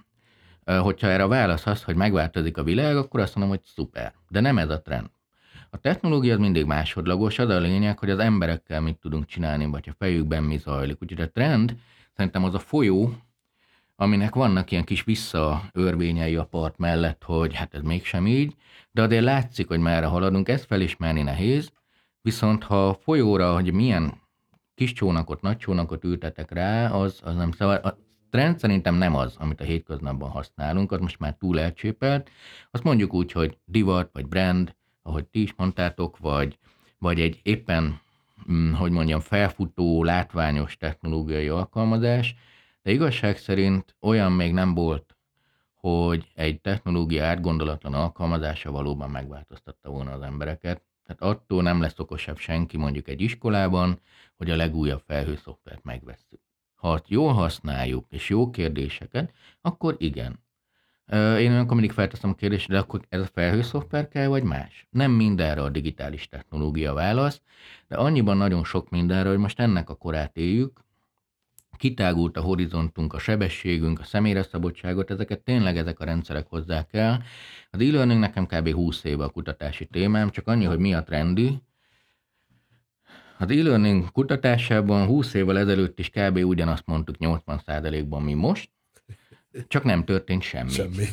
Hogyha 0.76 1.08
erre 1.08 1.22
a 1.22 1.28
válasz 1.28 1.66
az, 1.66 1.82
hogy 1.82 1.94
megváltozik 1.94 2.56
a 2.56 2.62
világ, 2.62 2.96
akkor 2.96 3.20
azt 3.20 3.34
mondom, 3.34 3.56
hogy 3.56 3.64
szuper. 3.74 4.14
De 4.28 4.40
nem 4.40 4.58
ez 4.58 4.70
a 4.70 4.82
trend. 4.82 5.10
A 5.70 5.76
technológia 5.76 6.32
az 6.32 6.38
mindig 6.38 6.64
másodlagos, 6.64 7.38
az 7.38 7.48
a 7.48 7.58
lényeg, 7.58 7.98
hogy 7.98 8.10
az 8.10 8.18
emberekkel 8.18 8.80
mit 8.80 8.96
tudunk 8.96 9.26
csinálni, 9.26 9.66
vagy 9.66 9.88
a 9.88 9.94
fejükben 9.98 10.42
mi 10.42 10.56
zajlik. 10.56 11.02
Úgyhogy 11.02 11.20
a 11.20 11.30
trend 11.30 11.76
szerintem 12.16 12.44
az 12.44 12.54
a 12.54 12.58
folyó, 12.58 13.12
aminek 13.96 14.34
vannak 14.34 14.70
ilyen 14.70 14.84
kis 14.84 15.04
visszaörvényei 15.04 16.36
a 16.36 16.44
part 16.44 16.78
mellett, 16.78 17.22
hogy 17.24 17.54
hát 17.54 17.74
ez 17.74 17.82
mégsem 17.82 18.26
így, 18.26 18.54
de 18.90 19.02
azért 19.02 19.24
látszik, 19.24 19.68
hogy 19.68 19.78
merre 19.78 20.06
haladunk, 20.06 20.48
ezt 20.48 20.66
felismerni 20.66 21.22
nehéz, 21.22 21.72
viszont 22.22 22.64
ha 22.64 22.88
a 22.88 22.94
folyóra, 22.94 23.54
hogy 23.54 23.72
milyen 23.72 24.12
kis 24.74 24.92
csónakot, 24.92 25.40
nagy 25.40 25.56
csónakot 25.56 26.04
ültetek 26.04 26.50
rá, 26.50 26.90
az, 26.90 27.20
az 27.24 27.34
nem 27.34 27.52
szabad. 27.52 27.96
Trend 28.30 28.58
szerintem 28.58 28.94
nem 28.94 29.14
az, 29.14 29.36
amit 29.38 29.60
a 29.60 29.64
hétköznapban 29.64 30.30
használunk, 30.30 30.92
az 30.92 31.00
most 31.00 31.18
már 31.18 31.34
túl 31.38 31.60
elcsépelt. 31.60 32.30
Azt 32.70 32.82
mondjuk 32.82 33.14
úgy, 33.14 33.32
hogy 33.32 33.58
divat, 33.64 34.10
vagy 34.12 34.26
brand, 34.26 34.74
ahogy 35.02 35.24
ti 35.24 35.42
is 35.42 35.54
mondtátok, 35.56 36.18
vagy, 36.18 36.58
vagy 36.98 37.20
egy 37.20 37.40
éppen, 37.42 38.00
hm, 38.46 38.72
hogy 38.72 38.90
mondjam, 38.90 39.20
felfutó, 39.20 40.04
látványos 40.04 40.76
technológiai 40.76 41.48
alkalmazás, 41.48 42.34
de 42.82 42.90
igazság 42.90 43.36
szerint 43.36 43.96
olyan 44.00 44.32
még 44.32 44.52
nem 44.52 44.74
volt, 44.74 45.16
hogy 45.74 46.30
egy 46.34 46.60
technológia 46.60 47.24
átgondolatlan 47.24 47.94
alkalmazása 47.94 48.70
valóban 48.70 49.10
megváltoztatta 49.10 49.90
volna 49.90 50.12
az 50.12 50.22
embereket. 50.22 50.82
Tehát 51.06 51.22
attól 51.36 51.62
nem 51.62 51.80
lesz 51.80 51.98
okosabb 51.98 52.38
senki 52.38 52.76
mondjuk 52.76 53.08
egy 53.08 53.20
iskolában, 53.20 54.00
hogy 54.36 54.50
a 54.50 54.56
legújabb 54.56 55.02
felhőszoftvert 55.06 55.84
megvesszük. 55.84 56.40
Ha 56.78 57.00
jól 57.06 57.32
használjuk, 57.32 58.06
és 58.08 58.28
jó 58.28 58.50
kérdéseket, 58.50 59.32
akkor 59.60 59.96
igen. 59.98 60.38
Én 61.12 61.50
olyankor 61.50 61.76
mindig 61.76 61.92
felteszem 61.92 62.30
a 62.30 62.34
kérdést, 62.34 62.68
de 62.68 62.78
akkor 62.78 63.00
ez 63.08 63.20
a 63.20 63.28
felhőszoftver 63.32 64.08
kell, 64.08 64.26
vagy 64.26 64.42
más? 64.42 64.86
Nem 64.90 65.10
mindenre 65.10 65.62
a 65.62 65.68
digitális 65.68 66.28
technológia 66.28 66.92
válasz, 66.92 67.42
de 67.88 67.96
annyiban 67.96 68.36
nagyon 68.36 68.64
sok 68.64 68.90
mindenre, 68.90 69.28
hogy 69.28 69.38
most 69.38 69.60
ennek 69.60 69.90
a 69.90 69.94
korát 69.94 70.36
éljük, 70.36 70.80
kitágult 71.78 72.36
a 72.36 72.40
horizontunk, 72.40 73.12
a 73.12 73.18
sebességünk, 73.18 74.00
a 74.00 74.04
személyre 74.04 74.42
szabadságot, 74.42 75.10
ezeket 75.10 75.40
tényleg 75.40 75.76
ezek 75.76 76.00
a 76.00 76.04
rendszerek 76.04 76.46
hozzák 76.48 76.92
el. 76.92 77.22
Az 77.70 77.80
e-learning 77.80 78.20
nekem 78.20 78.46
kb. 78.46 78.72
20 78.72 79.04
éve 79.04 79.24
a 79.24 79.28
kutatási 79.28 79.86
témám, 79.86 80.30
csak 80.30 80.46
annyi, 80.46 80.64
hogy 80.64 80.78
mi 80.78 80.94
a 80.94 81.02
trendi. 81.02 81.62
Az 83.38 83.50
e-learning 83.50 84.12
kutatásában 84.12 85.06
20 85.06 85.34
évvel 85.34 85.58
ezelőtt 85.58 85.98
is 85.98 86.10
kb. 86.10 86.36
ugyanazt 86.36 86.86
mondtuk 86.86 87.16
80%-ban, 87.18 88.22
mi 88.22 88.34
most, 88.34 88.70
csak 89.68 89.84
nem 89.84 90.04
történt 90.04 90.42
semmi. 90.42 90.70
Semmi. 90.70 91.04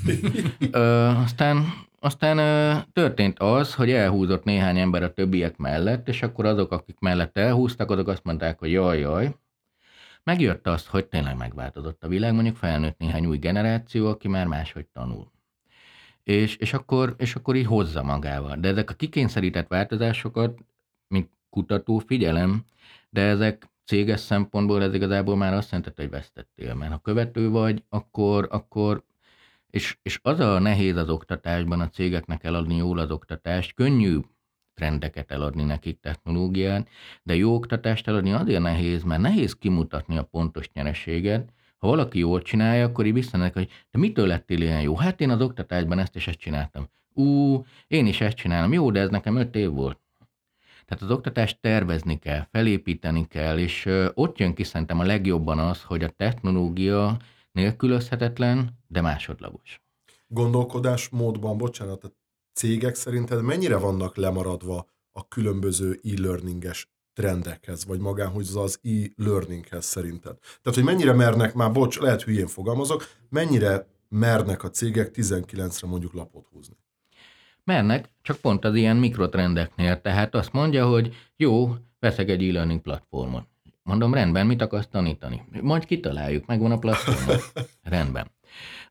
Ö, 0.71 1.05
aztán 1.05 1.63
aztán 1.99 2.37
ö, 2.37 2.75
történt 2.93 3.39
az, 3.39 3.73
hogy 3.73 3.91
elhúzott 3.91 4.43
néhány 4.43 4.77
ember 4.77 5.03
a 5.03 5.13
többiek 5.13 5.57
mellett, 5.57 6.07
és 6.07 6.21
akkor 6.21 6.45
azok, 6.45 6.71
akik 6.71 6.99
mellett 6.99 7.37
elhúztak, 7.37 7.91
azok 7.91 8.07
azt 8.07 8.23
mondták, 8.23 8.59
hogy 8.59 8.71
jaj, 8.71 8.99
jaj, 8.99 9.35
Megjött 10.25 10.67
azt, 10.67 10.87
hogy 10.87 11.05
tényleg 11.05 11.37
megváltozott 11.37 12.03
a 12.03 12.07
világ, 12.07 12.33
mondjuk 12.33 12.55
felnőtt 12.55 12.97
néhány 12.97 13.25
új 13.25 13.37
generáció, 13.37 14.07
aki 14.07 14.27
már 14.27 14.47
máshogy 14.47 14.85
tanul. 14.85 15.31
És, 16.23 16.55
és, 16.55 16.73
akkor, 16.73 17.15
és 17.17 17.35
akkor 17.35 17.55
így 17.55 17.65
hozza 17.65 18.03
magával. 18.03 18.55
De 18.57 18.67
ezek 18.67 18.89
a 18.89 18.93
kikényszerített 18.93 19.67
változásokat, 19.67 20.59
mint 21.07 21.29
kutató 21.55 21.97
figyelem, 21.97 22.63
de 23.09 23.21
ezek 23.21 23.69
céges 23.85 24.19
szempontból 24.19 24.83
ez 24.83 24.93
igazából 24.93 25.35
már 25.35 25.53
azt 25.53 25.71
jelenti, 25.71 25.91
hogy 25.95 26.09
vesztettél. 26.09 26.73
Mert 26.73 26.91
ha 26.91 26.97
követő 26.97 27.49
vagy, 27.49 27.83
akkor, 27.89 28.47
akkor 28.51 29.03
és, 29.69 29.97
és 30.01 30.19
az 30.21 30.39
a 30.39 30.59
nehéz 30.59 30.95
az 30.95 31.09
oktatásban 31.09 31.79
a 31.79 31.89
cégeknek 31.89 32.43
eladni 32.43 32.75
jól 32.75 32.99
az 32.99 33.11
oktatást, 33.11 33.73
könnyű 33.73 34.19
trendeket 34.73 35.31
eladni 35.31 35.63
nekik 35.63 35.99
technológián, 35.99 36.87
de 37.23 37.35
jó 37.35 37.53
oktatást 37.53 38.07
eladni 38.07 38.31
azért 38.31 38.61
nehéz, 38.61 39.03
mert 39.03 39.21
nehéz 39.21 39.53
kimutatni 39.53 40.17
a 40.17 40.23
pontos 40.23 40.71
nyereséget. 40.73 41.53
Ha 41.77 41.87
valaki 41.87 42.19
jól 42.19 42.41
csinálja, 42.41 42.85
akkor 42.85 43.05
így 43.05 43.13
visszanek, 43.13 43.53
hogy 43.53 43.69
de 43.91 43.99
mitől 43.99 44.27
lettél 44.27 44.61
ilyen 44.61 44.81
jó? 44.81 44.95
Hát 44.95 45.21
én 45.21 45.29
az 45.29 45.41
oktatásban 45.41 45.99
ezt 45.99 46.15
és 46.15 46.27
ezt 46.27 46.39
csináltam. 46.39 46.89
Ú, 47.13 47.63
én 47.87 48.05
is 48.05 48.21
ezt 48.21 48.35
csinálom. 48.35 48.73
Jó, 48.73 48.91
de 48.91 48.99
ez 48.99 49.09
nekem 49.09 49.35
öt 49.35 49.55
év 49.55 49.69
volt. 49.69 49.99
Tehát 50.85 51.03
az 51.03 51.11
oktatást 51.11 51.61
tervezni 51.61 52.19
kell, 52.19 52.47
felépíteni 52.51 53.27
kell, 53.27 53.57
és 53.57 53.89
ott 54.13 54.37
jön 54.37 54.53
ki 54.53 54.63
szerintem 54.63 54.99
a 54.99 55.03
legjobban 55.03 55.59
az, 55.59 55.83
hogy 55.83 56.03
a 56.03 56.09
technológia 56.09 57.17
nélkülözhetetlen, 57.51 58.79
de 58.87 59.01
másodlagos. 59.01 59.81
Gondolkodásmódban, 60.27 61.57
bocsánat, 61.57 62.03
a 62.03 62.11
cégek 62.53 62.95
szerinted 62.95 63.41
mennyire 63.41 63.77
vannak 63.77 64.15
lemaradva 64.15 64.87
a 65.11 65.27
különböző 65.27 65.99
e-learninges 66.03 66.89
trendekhez, 67.13 67.85
vagy 67.85 67.99
magához 67.99 68.55
az 68.55 68.79
e-learninghez 68.83 69.85
szerinted? 69.85 70.37
Tehát, 70.39 70.73
hogy 70.73 70.83
mennyire 70.83 71.13
mernek, 71.13 71.53
már 71.53 71.71
bocs, 71.71 71.99
lehet 71.99 72.21
hülyén 72.21 72.47
fogalmazok, 72.47 73.03
mennyire 73.29 73.87
mernek 74.09 74.63
a 74.63 74.69
cégek 74.69 75.11
19-re 75.15 75.87
mondjuk 75.87 76.13
lapot 76.13 76.47
húzni? 76.51 76.75
Mernek, 77.65 78.09
csak 78.21 78.37
pont 78.37 78.65
az 78.65 78.75
ilyen 78.75 78.97
mikrotrendeknél. 78.97 80.01
Tehát 80.01 80.35
azt 80.35 80.53
mondja, 80.53 80.87
hogy 80.87 81.15
jó, 81.35 81.75
veszek 81.99 82.29
egy 82.29 82.43
e-learning 82.43 82.81
platformot. 82.81 83.47
Mondom, 83.83 84.13
rendben, 84.13 84.47
mit 84.47 84.61
akarsz 84.61 84.87
tanítani? 84.87 85.43
Majd 85.61 85.85
kitaláljuk, 85.85 86.45
megvan 86.45 86.71
a 86.71 86.77
platform. 86.77 87.39
rendben. 87.83 88.31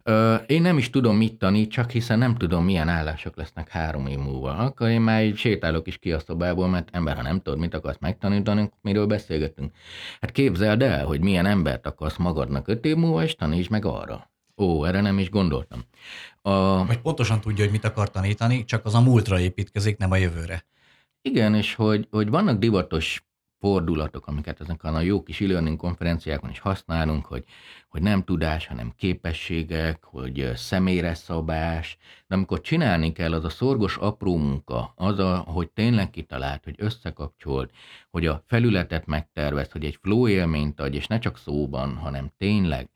Ö, 0.03 0.35
én 0.35 0.63
nem 0.63 0.79
is 0.79 0.91
tudom, 0.91 1.17
mit 1.17 1.39
tanít, 1.39 1.71
csak 1.71 1.91
hiszen 1.91 2.19
nem 2.19 2.35
tudom, 2.35 2.65
milyen 2.65 2.89
állások 2.89 3.37
lesznek 3.37 3.69
három 3.69 4.07
év 4.07 4.19
múlva. 4.19 4.57
Akkor 4.57 4.89
én 4.89 5.01
már 5.01 5.25
így 5.25 5.37
sétálok 5.37 5.87
is 5.87 5.99
ki 5.99 6.13
a 6.13 6.19
szobából, 6.19 6.69
mert 6.69 6.89
ember, 6.93 7.17
ha 7.17 7.23
nem 7.23 7.41
tudod, 7.41 7.59
mit 7.59 7.75
akarsz 7.75 7.99
megtanítani, 8.01 8.71
miről 8.81 9.07
beszélgetünk. 9.07 9.73
Hát 10.21 10.31
képzeld 10.31 10.83
el, 10.83 11.05
hogy 11.05 11.21
milyen 11.21 11.47
embert 11.47 11.87
akarsz 11.87 12.17
magadnak 12.17 12.69
öt 12.69 12.85
év 12.85 12.97
múlva, 12.97 13.23
és 13.23 13.35
taníts 13.35 13.71
meg 13.71 13.85
arra. 13.85 14.31
Ó, 14.57 14.85
erre 14.85 15.01
nem 15.01 15.19
is 15.19 15.31
gondoltam. 15.31 15.85
A... 16.43 16.87
Vagy 16.87 17.01
pontosan 17.01 17.41
tudja, 17.41 17.65
hogy 17.65 17.73
mit 17.73 17.85
akar 17.85 18.11
tanítani, 18.11 18.65
csak 18.65 18.85
az 18.85 18.95
a 18.95 19.01
múltra 19.01 19.41
építkezik, 19.41 19.97
nem 19.97 20.11
a 20.11 20.17
jövőre. 20.17 20.65
Igen, 21.23 21.55
és 21.55 21.75
hogy, 21.75 22.09
hogy 22.11 22.31
vannak 22.31 22.59
divatos 22.59 23.25
fordulatok, 23.65 24.27
amiket 24.27 24.61
ezen 24.61 24.77
a 24.77 25.01
jó 25.01 25.23
kis 25.23 25.41
e-learning 25.41 25.77
konferenciákon 25.77 26.51
is 26.51 26.59
használunk, 26.59 27.27
hogy, 27.27 27.45
hogy 27.89 28.03
nem 28.03 28.25
tudás, 28.25 28.67
hanem 28.67 28.93
képességek, 28.97 30.05
hogy 30.05 30.51
személyre 30.55 31.15
szabás, 31.15 31.97
de 32.27 32.35
amikor 32.35 32.61
csinálni 32.61 33.13
kell, 33.13 33.33
az 33.33 33.45
a 33.45 33.49
szorgos 33.49 33.97
apró 33.97 34.37
munka, 34.37 34.93
az, 34.97 35.19
a, 35.19 35.37
hogy 35.37 35.71
tényleg 35.71 36.11
kitalált, 36.11 36.65
hogy 36.65 36.75
összekapcsolt, 36.79 37.71
hogy 38.11 38.27
a 38.27 38.43
felületet 38.47 39.07
megtervez, 39.07 39.73
hogy 39.73 39.85
egy 39.85 39.99
flow 40.03 40.29
élményt 40.29 40.81
adj, 40.81 40.97
és 40.97 41.07
ne 41.07 41.19
csak 41.19 41.39
szóban, 41.39 41.97
hanem 41.97 42.33
tényleg. 42.39 42.91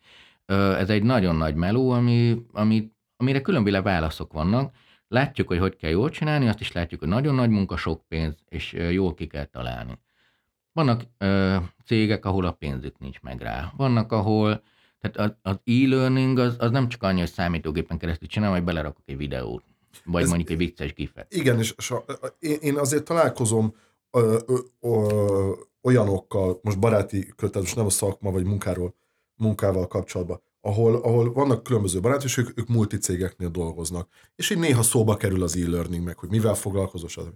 Ez 0.52 0.90
egy 0.90 1.02
nagyon 1.02 1.36
nagy 1.36 1.54
meló, 1.54 1.90
ami, 1.90 2.42
ami, 2.52 2.90
amire 3.16 3.40
különböző 3.40 3.82
válaszok 3.82 4.32
vannak, 4.32 4.74
Látjuk, 5.08 5.48
hogy 5.48 5.58
hogy 5.58 5.76
kell 5.76 5.90
jól 5.90 6.10
csinálni, 6.10 6.48
azt 6.48 6.60
is 6.60 6.72
látjuk, 6.72 7.00
hogy 7.00 7.08
nagyon 7.08 7.34
nagy 7.34 7.50
munka, 7.50 7.76
sok 7.76 8.02
pénz, 8.08 8.34
és 8.48 8.72
jól 8.72 9.14
ki 9.14 9.26
kell 9.26 9.44
találni. 9.44 9.98
Vannak 10.72 11.02
ö, 11.18 11.56
cégek, 11.84 12.24
ahol 12.24 12.44
a 12.44 12.52
pénzük 12.52 12.98
nincs 12.98 13.20
meg 13.20 13.40
rá. 13.40 13.72
Vannak, 13.76 14.12
ahol 14.12 14.62
tehát 15.00 15.36
az, 15.42 15.58
e-learning 15.64 16.38
az, 16.38 16.56
az 16.58 16.70
nem 16.70 16.88
csak 16.88 17.02
annyi, 17.02 17.18
hogy 17.18 17.30
számítógépen 17.30 17.98
keresztül 17.98 18.28
csinálom, 18.28 18.54
hogy 18.54 18.64
belerakok 18.64 19.02
egy 19.04 19.16
videót, 19.16 19.64
vagy 20.04 20.22
Ez, 20.22 20.28
mondjuk 20.28 20.50
egy 20.50 20.56
vicces 20.56 20.94
gifet. 20.94 21.34
Igen, 21.34 21.58
és, 21.58 21.74
és 21.76 21.90
a, 21.90 22.04
én 22.60 22.78
azért 22.78 23.04
találkozom 23.04 23.74
ö, 24.10 24.38
ö, 24.46 24.58
ö, 24.80 25.52
olyanokkal, 25.82 26.60
most 26.62 26.78
baráti 26.78 27.32
kötet, 27.36 27.62
most 27.62 27.76
nem 27.76 27.86
a 27.86 27.90
szakma 27.90 28.30
vagy 28.30 28.44
munkáról, 28.44 28.94
munkával 29.38 29.87
kapcsolatban, 29.87 30.40
ahol, 30.61 30.97
ahol 30.97 31.33
vannak 31.33 31.62
különböző 31.62 32.00
barátok, 32.00 32.25
és 32.25 32.37
ők, 32.37 32.59
ők 32.59 32.68
multicégeknél 32.68 33.49
dolgoznak. 33.49 34.09
És 34.35 34.50
így 34.50 34.59
néha 34.59 34.83
szóba 34.83 35.16
kerül 35.16 35.42
az 35.42 35.57
e-learning, 35.57 36.04
meg 36.04 36.18
hogy 36.18 36.28
mivel 36.28 36.54
foglalkozol, 36.54 37.09
stb 37.09 37.35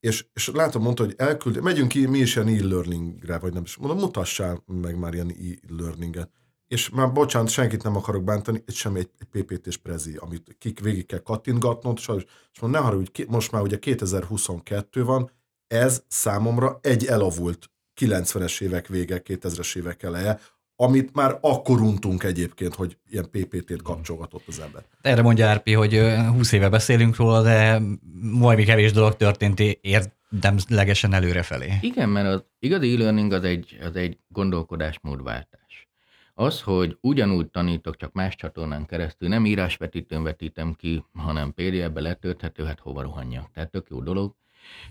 és, 0.00 0.26
és 0.32 0.50
látom, 0.52 0.82
mondta, 0.82 1.04
hogy 1.04 1.14
elküld, 1.16 1.62
megyünk 1.62 1.88
ki, 1.88 2.06
mi 2.06 2.18
is 2.18 2.36
ilyen 2.36 2.48
e-learningre, 2.48 3.38
vagy 3.38 3.52
nem 3.52 3.62
is. 3.62 3.76
Mondom, 3.76 3.98
mutassál 3.98 4.62
meg 4.66 4.98
már 4.98 5.14
ilyen 5.14 5.30
e-learninget. 5.30 6.30
És 6.66 6.88
már 6.90 7.12
bocsánat, 7.12 7.48
senkit 7.48 7.82
nem 7.82 7.96
akarok 7.96 8.24
bántani, 8.24 8.62
egy 8.66 8.74
semmi 8.74 8.98
egy, 8.98 9.10
egy 9.18 9.42
PPT-s 9.42 9.76
prezi, 9.76 10.16
amit 10.16 10.56
kik 10.58 10.80
végig 10.80 11.06
kell 11.06 11.18
kattintgatnod, 11.18 11.98
sajnos, 11.98 12.24
és 12.52 12.60
mondom, 12.60 12.80
ne 12.80 12.86
haragudj, 12.86 13.24
most 13.28 13.52
már 13.52 13.62
ugye 13.62 13.78
2022 13.78 15.04
van, 15.04 15.30
ez 15.66 16.02
számomra 16.08 16.78
egy 16.82 17.06
elavult 17.06 17.70
90-es 18.00 18.60
évek 18.60 18.86
vége, 18.86 19.22
2000-es 19.24 19.76
évek 19.76 20.02
eleje, 20.02 20.40
amit 20.76 21.14
már 21.14 21.38
akkor 21.40 21.80
untunk 21.80 22.22
egyébként, 22.22 22.74
hogy 22.74 22.96
ilyen 23.10 23.30
PPT-t 23.30 23.82
kapcsolgatott 23.82 24.44
az 24.46 24.60
ember. 24.60 24.84
Erre 25.00 25.22
mondja 25.22 25.48
Árpi, 25.48 25.72
hogy 25.72 26.00
20 26.32 26.52
éve 26.52 26.68
beszélünk 26.68 27.16
róla, 27.16 27.42
de 27.42 27.80
majd 28.20 28.56
még 28.56 28.66
kevés 28.66 28.92
dolog 28.92 29.16
történt 29.16 29.60
érdemlegesen 29.60 31.12
előrefelé. 31.12 31.72
Igen, 31.80 32.08
mert 32.08 32.26
az 32.26 32.44
igazi 32.58 32.94
e-learning 32.94 33.32
az 33.32 33.44
egy, 33.44 33.78
az 33.80 33.96
egy 33.96 34.18
gondolkodásmódváltás. 34.28 35.88
Az, 36.34 36.60
hogy 36.60 36.98
ugyanúgy 37.00 37.46
tanítok, 37.46 37.96
csak 37.96 38.12
más 38.12 38.34
csatornán 38.34 38.86
keresztül, 38.86 39.28
nem 39.28 39.46
írásvetítőn 39.46 40.22
vetítem 40.22 40.72
ki, 40.72 41.04
hanem 41.14 41.52
PDF-be 41.54 42.00
letölthető, 42.00 42.64
hát 42.64 42.80
hova 42.80 43.02
rohanjak. 43.02 43.50
Tehát 43.52 43.70
tök 43.70 43.86
jó 43.90 44.00
dolog 44.00 44.34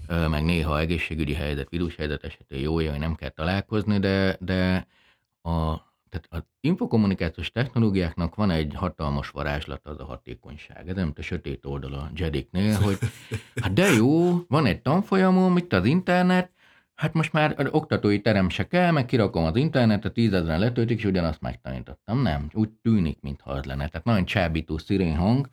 meg 0.08 0.44
néha 0.44 0.80
egészségügyi 0.80 1.34
helyzet, 1.34 1.70
vírushelyzet 1.70 2.24
esetén 2.24 2.60
jó, 2.60 2.74
hogy 2.74 3.00
nem 3.00 3.16
kell 3.16 3.30
találkozni, 3.30 4.00
de, 4.00 4.38
de 4.40 4.88
a, 5.46 5.84
tehát 6.10 6.28
az 6.30 6.44
infokommunikációs 6.60 7.52
technológiáknak 7.52 8.36
van 8.36 8.52
egy 8.52 8.74
hatalmas 8.76 9.30
varázslat, 9.30 9.86
az 9.88 10.00
a 10.00 10.06
hatékonyság. 10.06 10.90
Ez 10.90 10.96
nem 10.96 11.14
a 11.18 11.22
sötét 11.22 11.66
oldal 11.66 11.94
a 11.94 12.10
Jediknél, 12.16 12.76
hogy 12.76 12.98
hát 13.62 13.74
de 13.74 13.92
jó, 13.92 14.40
van 14.48 14.66
egy 14.66 14.82
tanfolyamom, 14.82 15.58
itt 15.58 15.74
az 15.74 15.86
internet, 15.86 16.54
Hát 16.96 17.14
most 17.14 17.34
már 17.34 17.54
az 17.58 17.68
oktatói 17.72 18.22
terem 18.22 18.50
se 18.50 18.68
kell, 18.68 18.92
meg 18.92 19.06
kirakom 19.06 19.44
az 19.44 19.56
internetet, 19.56 20.14
tízezren 20.14 20.60
letöltik, 20.60 20.98
és 20.98 21.06
ugyanazt 21.06 21.42
megtanítottam. 21.42 22.22
Nem, 22.22 22.50
úgy 22.54 22.70
tűnik, 22.70 23.22
mintha 23.22 23.52
az 23.52 23.66
lenne. 23.66 23.88
Tehát 23.88 24.06
nagyon 24.06 24.26
csábító 24.26 24.78
szirén 24.78 25.16
hang, 25.16 25.50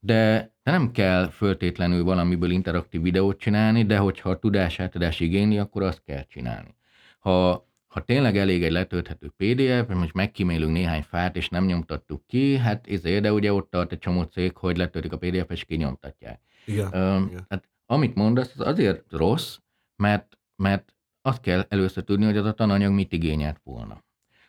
de, 0.00 0.52
de 0.62 0.70
nem 0.70 0.90
kell 0.90 1.28
föltétlenül 1.28 2.04
valamiből 2.04 2.50
interaktív 2.50 3.02
videót 3.02 3.38
csinálni, 3.38 3.84
de 3.84 3.98
hogyha 3.98 4.30
a 4.30 4.38
tudás 4.38 4.80
átadás 4.80 5.20
igényli, 5.20 5.58
akkor 5.58 5.82
azt 5.82 6.02
kell 6.04 6.24
csinálni. 6.26 6.74
Ha, 7.18 7.66
ha 7.92 8.00
tényleg 8.00 8.36
elég 8.36 8.64
egy 8.64 8.70
letölthető 8.70 9.32
PDF, 9.36 9.94
most 9.94 10.14
megkímélünk 10.14 10.72
néhány 10.72 11.02
fát, 11.02 11.36
és 11.36 11.48
nem 11.48 11.64
nyomtattuk 11.64 12.26
ki, 12.26 12.56
hát 12.56 12.86
ezért, 12.86 13.22
de 13.22 13.32
ugye 13.32 13.52
ott 13.52 13.70
tart 13.70 13.92
egy 13.92 13.98
csomó 13.98 14.22
cég, 14.22 14.56
hogy 14.56 14.76
letöltik 14.76 15.12
a 15.12 15.18
PDF-et, 15.18 15.50
és 15.50 15.64
kinyomtatják. 15.64 16.40
Igen. 16.64 16.88
Ö, 16.92 17.16
igen. 17.16 17.46
hát, 17.48 17.68
amit 17.86 18.14
mondasz, 18.14 18.52
az 18.58 18.66
azért 18.66 19.04
rossz, 19.10 19.56
mert, 19.96 20.38
mert 20.56 20.94
azt 21.22 21.40
kell 21.40 21.66
először 21.68 22.04
tudni, 22.04 22.24
hogy 22.24 22.36
az 22.36 22.44
a 22.44 22.52
tananyag 22.52 22.92
mit 22.92 23.12
igényelt 23.12 23.60
volna. 23.64 24.04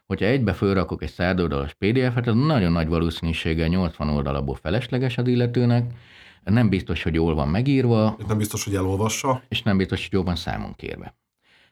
Hogyha 0.06 0.26
egybe 0.26 0.54
fölrakok 0.54 1.04
egy 1.04 1.10
100 1.12 1.40
oldalas 1.40 1.74
PDF-et, 1.74 2.28
az 2.28 2.36
nagyon 2.36 2.72
nagy 2.72 2.88
valószínűséggel 2.88 3.68
80 3.68 4.10
oldalabból 4.10 4.56
felesleges 4.56 5.18
az 5.18 5.28
illetőnek, 5.28 5.94
nem 6.44 6.70
biztos, 6.70 7.04
hogy 7.04 7.14
jól 7.14 7.36
van 7.36 7.48
megírva, 7.48 8.18
Nem 8.28 8.38
biztos, 8.38 8.64
hogy 8.64 8.76
elolvassa. 8.76 9.44
és 9.50 9.62
nem 9.62 9.78
biztos, 9.78 10.02
hogy 10.02 10.14
jól 10.14 10.24
van 10.24 10.36
számon 10.36 10.74
kérve. 10.76 11.16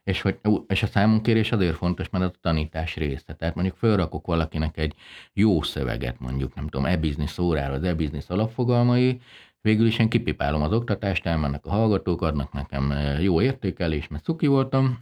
És, 0.03 0.22
hogy, 0.22 0.39
és 0.67 0.84
a 0.84 0.88
számonkérés 0.88 1.51
azért 1.51 1.75
fontos, 1.75 2.10
mert 2.10 2.24
az 2.24 2.31
a 2.34 2.39
tanítás 2.41 2.96
része. 2.96 3.34
Tehát 3.34 3.55
mondjuk 3.55 3.75
felrakok 3.77 4.25
valakinek 4.25 4.77
egy 4.77 4.96
jó 5.34 5.62
szöveget, 5.62 6.20
mondjuk 6.20 6.55
nem 6.55 6.67
tudom, 6.67 6.86
e-business 6.86 7.38
órára, 7.38 7.74
az 7.74 7.84
e-business 7.84 8.29
alapfogalmai, 8.29 9.22
végül 9.62 9.88
is 9.88 10.00
én 10.00 10.10
kipipálom 10.10 10.62
az 10.62 10.74
oktatást, 10.74 11.25
elmennek 11.25 11.65
a 11.65 11.70
hallgatók, 11.70 12.22
adnak 12.22 12.53
nekem 12.53 12.91
eh, 12.91 13.24
jó 13.24 13.41
értékelés, 13.41 14.08
mert 14.08 14.24
cuki 14.24 14.48
voltam, 14.48 15.00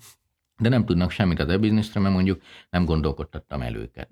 de 0.57 0.69
nem 0.69 0.85
tudnak 0.85 1.11
semmit 1.11 1.39
az 1.39 1.49
e-businessre, 1.49 1.99
mert 1.99 2.13
mondjuk 2.13 2.41
nem 2.69 2.85
gondolkodtattam 2.85 3.61
el 3.61 3.75
őket. 3.75 4.09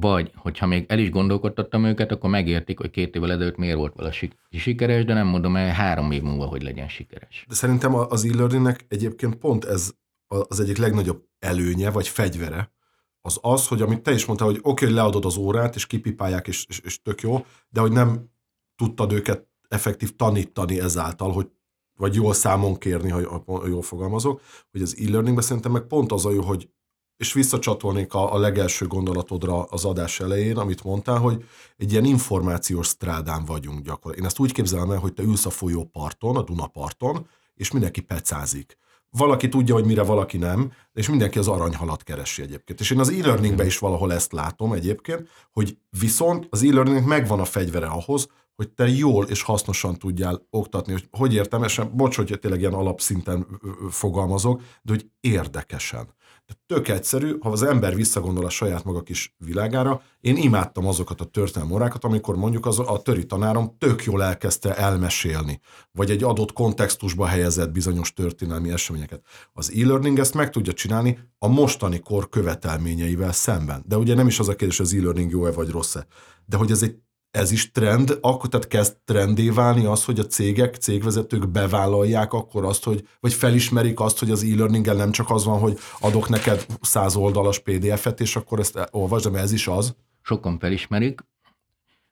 Vagy, 0.00 0.32
hogyha 0.34 0.66
még 0.66 0.84
el 0.88 0.98
is 0.98 1.10
gondolkodtattam 1.10 1.84
őket, 1.84 2.12
akkor 2.12 2.30
megértik, 2.30 2.78
hogy 2.78 2.90
két 2.90 3.14
évvel 3.14 3.32
ezelőtt 3.32 3.56
miért 3.56 3.76
volt 3.76 3.94
vala 3.94 4.12
sik- 4.12 4.36
sikeres, 4.50 5.04
de 5.04 5.14
nem 5.14 5.26
mondom 5.26 5.56
el 5.56 5.72
három 5.72 6.10
év 6.10 6.22
múlva, 6.22 6.46
hogy 6.46 6.62
legyen 6.62 6.88
sikeres. 6.88 7.44
De 7.48 7.54
szerintem 7.54 7.94
az 7.94 8.24
e-learningnek 8.24 8.84
egyébként 8.88 9.34
pont 9.34 9.64
ez 9.64 9.92
az 10.26 10.60
egyik 10.60 10.76
legnagyobb 10.76 11.24
előnye, 11.38 11.90
vagy 11.90 12.08
fegyvere, 12.08 12.74
az 13.20 13.38
az, 13.42 13.68
hogy 13.68 13.82
amit 13.82 14.02
te 14.02 14.12
is 14.12 14.24
mondtál, 14.24 14.48
hogy 14.48 14.58
oké, 14.62 14.84
okay, 14.84 14.96
leadod 14.96 15.24
az 15.24 15.36
órát, 15.36 15.74
és 15.74 15.86
kipipálják, 15.86 16.46
és, 16.48 16.66
és, 16.68 16.78
és 16.78 17.02
tök 17.02 17.20
jó, 17.20 17.44
de 17.68 17.80
hogy 17.80 17.92
nem 17.92 18.30
tudtad 18.76 19.12
őket 19.12 19.48
effektív 19.68 20.16
tanítani 20.16 20.80
ezáltal, 20.80 21.32
hogy 21.32 21.50
vagy 21.98 22.14
jól 22.14 22.34
számon 22.34 22.76
kérni, 22.76 23.10
ha 23.10 23.42
jól 23.66 23.82
fogalmazok, 23.82 24.40
hogy 24.70 24.82
az 24.82 24.96
e-learningben 24.98 25.44
szerintem 25.44 25.72
meg 25.72 25.82
pont 25.82 26.12
az 26.12 26.26
a 26.26 26.30
jó, 26.30 26.42
hogy 26.42 26.68
és 27.16 27.32
visszacsatolnék 27.32 28.14
a, 28.14 28.34
a 28.34 28.38
legelső 28.38 28.86
gondolatodra 28.86 29.62
az 29.62 29.84
adás 29.84 30.20
elején, 30.20 30.56
amit 30.56 30.84
mondtál, 30.84 31.18
hogy 31.18 31.44
egy 31.76 31.92
ilyen 31.92 32.04
információs 32.04 32.86
strádán 32.86 33.44
vagyunk 33.44 33.78
gyakorlatilag. 33.78 34.18
Én 34.18 34.24
ezt 34.24 34.38
úgy 34.38 34.52
képzelem 34.52 34.90
el, 34.90 34.98
hogy 34.98 35.12
te 35.12 35.22
ülsz 35.22 35.46
a 35.46 35.50
folyóparton, 35.50 36.36
a 36.36 36.42
Dunaparton, 36.42 37.26
és 37.54 37.70
mindenki 37.70 38.00
pecázik. 38.00 38.76
Valaki 39.10 39.48
tudja, 39.48 39.74
hogy 39.74 39.84
mire 39.84 40.02
valaki 40.02 40.36
nem, 40.36 40.72
és 40.92 41.08
mindenki 41.08 41.38
az 41.38 41.48
aranyhalat 41.48 42.02
keresi 42.02 42.42
egyébként. 42.42 42.80
És 42.80 42.90
én 42.90 43.00
az 43.00 43.08
e-learningben 43.08 43.66
is 43.66 43.78
valahol 43.78 44.12
ezt 44.12 44.32
látom 44.32 44.72
egyébként, 44.72 45.28
hogy 45.52 45.78
viszont 46.00 46.46
az 46.50 46.62
e-learningnek 46.62 47.04
megvan 47.04 47.40
a 47.40 47.44
fegyvere 47.44 47.86
ahhoz, 47.86 48.28
hogy 48.56 48.70
te 48.70 48.88
jól 48.88 49.24
és 49.24 49.42
hasznosan 49.42 49.98
tudjál 49.98 50.46
oktatni. 50.50 50.92
Hogy, 50.92 51.08
hogy 51.10 51.34
értelmesen, 51.34 51.96
bocs, 51.96 52.16
hogy 52.16 52.38
tényleg 52.40 52.60
ilyen 52.60 52.72
alapszinten 52.72 53.46
fogalmazok, 53.90 54.62
de 54.82 54.92
hogy 54.92 55.06
érdekesen. 55.20 56.14
De 56.46 56.54
tök 56.66 56.88
egyszerű, 56.88 57.36
ha 57.40 57.50
az 57.50 57.62
ember 57.62 57.94
visszagondol 57.94 58.44
a 58.44 58.48
saját 58.48 58.84
maga 58.84 59.02
kis 59.02 59.34
világára, 59.38 60.02
én 60.20 60.36
imádtam 60.36 60.86
azokat 60.86 61.20
a 61.20 61.24
történelmi 61.24 61.74
órákat, 61.74 62.04
amikor 62.04 62.36
mondjuk 62.36 62.66
az, 62.66 62.78
a 62.78 63.02
töri 63.02 63.26
tanárom 63.26 63.76
tök 63.78 64.04
jól 64.04 64.22
elkezdte 64.22 64.76
elmesélni, 64.76 65.60
vagy 65.92 66.10
egy 66.10 66.22
adott 66.22 66.52
kontextusba 66.52 67.26
helyezett 67.26 67.72
bizonyos 67.72 68.12
történelmi 68.12 68.70
eseményeket. 68.70 69.24
Az 69.52 69.72
e-learning 69.72 70.18
ezt 70.18 70.34
meg 70.34 70.50
tudja 70.50 70.72
csinálni 70.72 71.18
a 71.38 71.48
mostani 71.48 71.98
kor 71.98 72.28
követelményeivel 72.28 73.32
szemben. 73.32 73.82
De 73.86 73.96
ugye 73.96 74.14
nem 74.14 74.26
is 74.26 74.38
az 74.38 74.48
a 74.48 74.54
kérdés, 74.54 74.76
hogy 74.76 74.86
az 74.86 74.94
e-learning 74.94 75.30
jó-e 75.30 75.50
vagy 75.50 75.70
rossz-e, 75.70 76.06
de 76.44 76.56
hogy 76.56 76.70
ez 76.70 76.82
egy 76.82 76.96
ez 77.36 77.50
is 77.50 77.70
trend, 77.70 78.18
akkor 78.20 78.48
tehát 78.48 78.68
kezd 78.68 78.96
trendé 79.04 79.48
válni 79.48 79.84
az, 79.84 80.04
hogy 80.04 80.18
a 80.18 80.26
cégek, 80.26 80.74
cégvezetők 80.74 81.48
bevállalják 81.48 82.32
akkor 82.32 82.64
azt, 82.64 82.84
hogy, 82.84 83.08
vagy 83.20 83.32
felismerik 83.32 84.00
azt, 84.00 84.18
hogy 84.18 84.30
az 84.30 84.42
e-learninggel 84.42 84.94
nem 84.94 85.10
csak 85.10 85.30
az 85.30 85.44
van, 85.44 85.58
hogy 85.58 85.78
adok 86.00 86.28
neked 86.28 86.66
száz 86.80 87.16
oldalas 87.16 87.58
PDF-et, 87.58 88.20
és 88.20 88.36
akkor 88.36 88.58
ezt 88.58 88.88
olvasd, 88.90 89.28
de 89.28 89.38
ez 89.38 89.52
is 89.52 89.66
az. 89.66 89.96
Sokan 90.22 90.58
felismerik, 90.58 91.20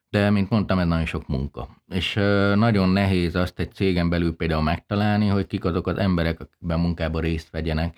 de 0.09 0.29
mint 0.29 0.49
mondtam, 0.49 0.79
ez 0.79 0.87
nagyon 0.87 1.05
sok 1.05 1.27
munka. 1.27 1.67
És 1.87 2.13
nagyon 2.55 2.89
nehéz 2.89 3.35
azt 3.35 3.59
egy 3.59 3.73
cégen 3.73 4.09
belül 4.09 4.35
például 4.35 4.61
megtalálni, 4.61 5.27
hogy 5.27 5.47
kik 5.47 5.65
azok 5.65 5.87
az 5.87 5.97
emberek, 5.97 6.39
akikben 6.39 6.79
munkában 6.79 7.21
részt 7.21 7.49
vegyenek, 7.49 7.97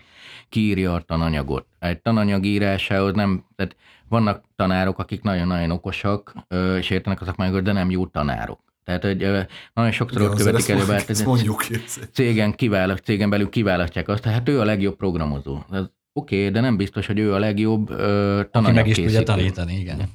ki 0.49 0.59
írja 0.59 0.93
a 0.93 1.01
tananyagot. 1.01 1.65
Egy 1.79 2.01
tananyag 2.01 2.45
írásához 2.45 3.13
nem, 3.13 3.45
tehát 3.55 3.75
vannak 4.09 4.43
tanárok, 4.55 4.99
akik 4.99 5.21
nagyon-nagyon 5.21 5.71
okosak, 5.71 6.33
ö, 6.47 6.77
és 6.77 6.89
értenek 6.89 7.21
az 7.21 7.27
szakmágot, 7.27 7.63
de 7.63 7.71
nem 7.71 7.89
jó 7.89 8.05
tanárok. 8.05 8.59
Tehát, 8.83 9.03
hogy 9.03 9.23
ö, 9.23 9.41
nagyon 9.73 9.91
sokszor 9.91 10.21
ott 10.21 10.35
követik 10.35 10.59
ezt, 10.59 10.69
elő, 10.69 10.85
mondjuk, 10.85 11.09
ezt 11.09 11.25
mondjuk 11.25 11.63
cégen, 12.11 12.53
kiválaszt, 12.53 13.03
cégen 13.03 13.29
belül 13.29 13.49
kiválasztják 13.49 14.07
azt, 14.07 14.21
tehát 14.21 14.49
ő 14.49 14.59
a 14.59 14.63
legjobb 14.63 14.95
programozó. 14.95 15.59
Ez 15.71 15.85
Oké, 16.17 16.37
okay, 16.37 16.49
de 16.49 16.59
nem 16.59 16.77
biztos, 16.77 17.07
hogy 17.07 17.19
ő 17.19 17.33
a 17.33 17.37
legjobb 17.37 17.89
ö, 17.89 18.39
Aki 18.51 18.71
meg 18.71 18.87
is 18.87 18.95
tudja 18.95 19.23
tananyagkészítő. 19.23 19.23
tanítani, 19.23 19.79
igen. 19.79 20.09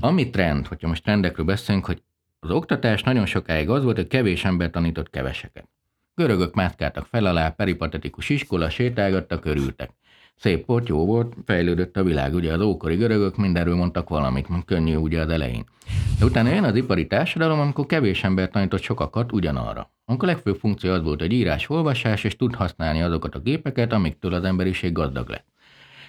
Ami 0.00 0.30
trend, 0.30 0.66
hogyha 0.66 0.88
most 0.88 1.02
trendekről 1.02 1.46
beszélünk, 1.46 1.86
hogy 1.86 2.02
az 2.38 2.50
oktatás 2.50 3.02
nagyon 3.02 3.26
sokáig 3.26 3.68
az 3.70 3.82
volt, 3.82 3.96
hogy 3.96 4.06
kevés 4.06 4.44
ember 4.44 4.70
tanított 4.70 5.10
keveseket. 5.10 5.68
Görögök 6.14 6.54
mászkáltak 6.54 7.06
fel 7.06 7.26
alá, 7.26 7.48
peripatetikus 7.48 8.28
iskola, 8.28 8.70
sétálgattak, 8.70 9.44
örültek. 9.44 9.90
Szép 10.38 10.66
volt, 10.66 10.88
jó 10.88 11.06
volt, 11.06 11.34
fejlődött 11.44 11.96
a 11.96 12.02
világ. 12.02 12.34
Ugye 12.34 12.52
az 12.52 12.60
ókori 12.60 12.96
görögök 12.96 13.36
mindenről 13.36 13.76
mondtak 13.76 14.08
valamit, 14.08 14.48
könnyű 14.64 14.96
ugye 14.96 15.20
az 15.20 15.28
elején. 15.28 15.64
De 16.18 16.24
utána 16.24 16.48
jön 16.48 16.64
az 16.64 16.74
ipari 16.74 17.06
társadalom, 17.06 17.60
amikor 17.60 17.86
kevés 17.86 18.24
ember 18.24 18.48
tanított 18.48 18.82
sokakat 18.82 19.32
ugyanarra. 19.32 19.90
Amikor 20.04 20.28
a 20.28 20.32
legfőbb 20.32 20.56
funkció 20.56 20.92
az 20.92 21.02
volt, 21.02 21.20
hogy 21.20 21.32
írás, 21.32 21.68
olvasás, 21.68 22.24
és 22.24 22.36
tud 22.36 22.54
használni 22.54 23.02
azokat 23.02 23.34
a 23.34 23.38
gépeket, 23.38 23.92
amiktől 23.92 24.34
az 24.34 24.44
emberiség 24.44 24.92
gazdag 24.92 25.28
lett. 25.28 25.46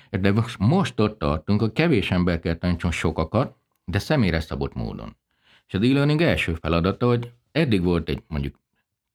De 0.10 0.34
most, 0.60 1.00
ott 1.00 1.20
tartunk, 1.20 1.60
hogy 1.60 1.72
kevés 1.72 2.12
ember 2.12 2.40
kell 2.40 2.56
tanítson 2.56 2.92
sokakat, 2.92 3.56
de 3.86 4.00
személyre 4.00 4.40
szabott 4.40 4.74
módon. 4.74 5.18
És 5.68 5.74
az 5.74 5.82
e-learning 5.82 6.22
első 6.22 6.54
feladata, 6.54 7.08
hogy 7.08 7.32
eddig 7.52 7.84
volt 7.84 8.10
egy 8.10 8.24
mondjuk 8.28 8.56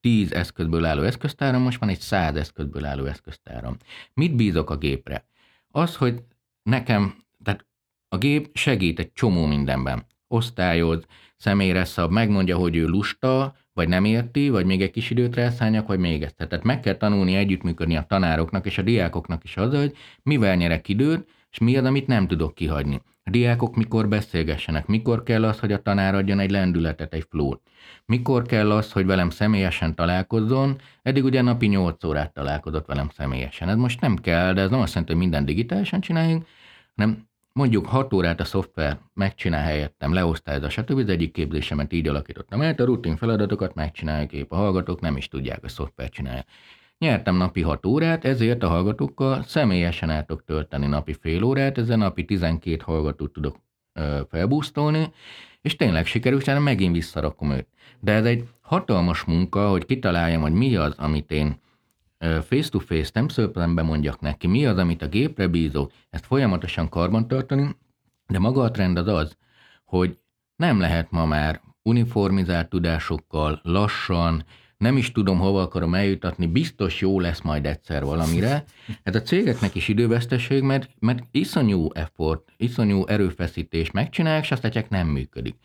10 0.03 0.33
eszközből 0.33 0.85
álló 0.85 1.03
eszköztáram, 1.03 1.63
most 1.63 1.79
van 1.79 1.89
egy 1.89 2.01
100 2.01 2.37
eszközből 2.37 2.85
álló 2.85 3.05
eszköztáram. 3.05 3.77
Mit 4.15 4.37
bízok 4.37 4.71
a 4.71 4.77
gépre? 4.77 5.25
Az, 5.71 5.97
hogy 5.97 6.23
nekem, 6.63 7.15
tehát 7.45 7.67
a 8.09 8.19
gép 8.19 8.51
segít 8.53 8.99
egy 8.99 9.13
csomó 9.13 9.47
mindenben. 9.47 10.07
Osztályoz, 10.29 11.07
személyre 11.37 11.85
szab, 11.85 12.13
megmondja, 12.13 12.57
hogy 12.57 12.77
ő 12.77 12.87
lusta, 12.87 13.57
vagy 13.73 13.89
nem 13.89 14.05
érti, 14.05 14.49
vagy 14.49 14.67
még 14.67 14.83
egy 14.83 14.91
kis 14.91 15.11
időt 15.11 15.35
rászálljak, 15.35 15.87
vagy 15.87 15.99
még 15.99 16.23
ezt. 16.23 16.37
Tehát 16.37 16.65
meg 16.65 16.81
kell 16.81 16.95
tanulni 16.95 17.35
együttműködni 17.35 17.97
a 17.97 18.07
tanároknak 18.09 18.67
és 18.67 18.79
a 18.79 18.83
diákoknak 18.83 19.45
is 19.45 19.57
az, 19.57 19.75
hogy 19.75 19.97
mivel 20.23 20.57
nyerek 20.57 20.89
időt, 20.89 21.29
és 21.51 21.59
mi 21.59 21.77
az, 21.77 21.85
amit 21.85 22.07
nem 22.07 22.27
tudok 22.27 22.55
kihagyni. 22.55 23.03
A 23.25 23.31
diákok 23.31 23.77
mikor 23.77 24.09
beszélgessenek, 24.09 24.87
mikor 24.87 25.23
kell 25.23 25.45
az, 25.45 25.59
hogy 25.59 25.73
a 25.73 25.83
tanár 25.83 26.15
adjon 26.15 26.39
egy 26.39 26.51
lendületet, 26.51 27.15
egy 27.15 27.27
flót. 27.31 27.61
Mikor 28.07 28.47
kell 28.47 28.73
az, 28.73 28.93
hogy 28.93 29.07
velem 29.07 29.31
személyesen 29.31 29.95
találkozzon, 29.95 30.81
eddig 31.03 31.25
ugye 31.25 31.43
napi 31.43 31.67
8 31.67 32.05
órát 32.05 32.33
találkozott 32.33 32.87
velem 32.87 33.09
személyesen. 33.09 33.69
Ez 33.69 33.77
most 33.77 34.01
nem 34.01 34.17
kell, 34.17 34.53
de 34.53 34.61
ez 34.61 34.71
nem 34.71 34.81
azt 34.81 34.93
jelenti, 34.93 35.13
hogy 35.13 35.23
minden 35.23 35.45
digitálisan 35.45 36.01
csináljunk, 36.01 36.47
hanem 36.97 37.29
mondjuk 37.53 37.87
6 37.87 38.13
órát 38.13 38.41
a 38.41 38.45
szoftver 38.45 38.99
megcsinál 39.15 39.63
helyettem, 39.63 40.13
leosztályozza, 40.13 40.69
stb. 40.69 40.99
Az 40.99 41.09
egyik 41.09 41.33
képzésemet 41.33 41.93
így 41.93 42.09
alakítottam 42.09 42.61
el, 42.61 42.75
a 42.79 42.85
rutin 42.85 43.17
feladatokat 43.17 43.75
megcsinálják 43.75 44.33
épp 44.33 44.53
a 44.53 44.57
hallgatók, 44.57 45.01
nem 45.01 45.17
is 45.17 45.29
tudják, 45.29 45.61
hogy 45.61 45.71
szoftver 45.71 46.09
csinálja. 46.09 46.45
Nyertem 47.03 47.37
napi 47.37 47.63
6 47.63 47.87
órát, 47.87 48.25
ezért 48.25 48.63
a 48.63 48.69
hallgatókkal 48.69 49.43
személyesen 49.43 50.11
el 50.11 50.25
tudok 50.25 50.45
tölteni 50.45 50.87
napi 50.87 51.13
fél 51.13 51.43
órát, 51.43 51.79
ezzel 51.79 51.97
napi 51.97 52.25
12 52.25 52.83
hallgatót 52.85 53.33
tudok 53.33 53.57
ö, 53.93 54.21
felbusztolni, 54.29 55.13
és 55.61 55.77
tényleg 55.77 56.07
sikerül, 56.07 56.39
utána 56.39 56.59
megint 56.59 56.95
visszarakom 56.95 57.51
őt. 57.51 57.67
De 58.01 58.13
ez 58.13 58.25
egy 58.25 58.49
hatalmas 58.61 59.25
munka, 59.25 59.69
hogy 59.69 59.87
kitaláljam, 59.87 60.41
hogy 60.41 60.53
mi 60.53 60.77
az, 60.77 60.95
amit 60.99 61.31
én 61.31 61.61
face-to-face 62.19 63.11
nem 63.15 63.29
szöplembe 63.29 63.83
mondjak 63.83 64.21
neki, 64.21 64.47
mi 64.47 64.67
az, 64.67 64.79
amit 64.79 65.03
a 65.03 65.09
gépre 65.09 65.47
bízok, 65.47 65.93
ezt 66.11 66.27
folyamatosan 66.27 66.89
karbantartani, 66.89 67.77
de 68.27 68.39
maga 68.39 68.63
a 68.63 68.71
trend 68.71 68.97
az 68.97 69.07
az, 69.07 69.37
hogy 69.85 70.19
nem 70.57 70.81
lehet 70.81 71.11
ma 71.11 71.27
már 71.27 71.61
uniformizált 71.83 72.69
tudásokkal, 72.69 73.61
lassan, 73.63 74.45
nem 74.83 74.97
is 74.97 75.13
tudom, 75.13 75.39
hova 75.39 75.63
akarom 75.63 75.95
eljutatni, 75.95 76.47
biztos 76.47 77.01
jó 77.01 77.21
lesz 77.21 77.41
majd 77.41 77.67
egyszer 77.67 78.05
valamire. 78.05 78.65
Ez 79.03 79.15
a 79.15 79.23
cégeknek 79.23 79.75
is 79.75 79.89
időveszteség, 79.89 80.63
mert, 80.63 80.91
mert 80.99 81.23
iszonyú 81.31 81.89
effort, 81.93 82.53
iszonyú 82.57 83.07
erőfeszítés 83.07 83.91
megcsinálják, 83.91 84.43
és 84.43 84.51
azt 84.51 84.69
csak 84.69 84.89
nem 84.89 85.07
működik. 85.07 85.57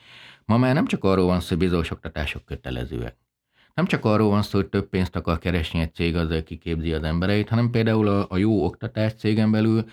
Ma 0.45 0.57
már 0.57 0.73
nem 0.73 0.85
csak 0.85 1.03
arról 1.03 1.25
van 1.25 1.39
szó, 1.39 1.47
hogy 1.47 1.57
bizonyos 1.57 1.91
oktatások 1.91 2.45
kötelezőek. 2.45 3.15
Nem 3.73 3.85
csak 3.85 4.05
arról 4.05 4.29
van 4.29 4.41
szó, 4.41 4.57
hogy 4.57 4.67
több 4.67 4.89
pénzt 4.89 5.15
akar 5.15 5.37
keresni 5.37 5.79
egy 5.79 5.93
cég, 5.93 6.15
azzal 6.15 6.43
kiképzi 6.43 6.93
az 6.93 7.03
embereit, 7.03 7.49
hanem 7.49 7.69
például 7.69 8.07
a, 8.07 8.25
a 8.29 8.37
jó 8.37 8.65
oktatás 8.65 9.13
cégen 9.13 9.51
belül 9.51 9.85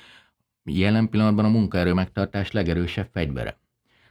jelen 0.65 1.09
pillanatban 1.09 1.45
a 1.45 1.49
munkaerő 1.49 1.93
megtartás 1.93 2.53
legerősebb 2.53 3.09
fegyvere. 3.13 3.59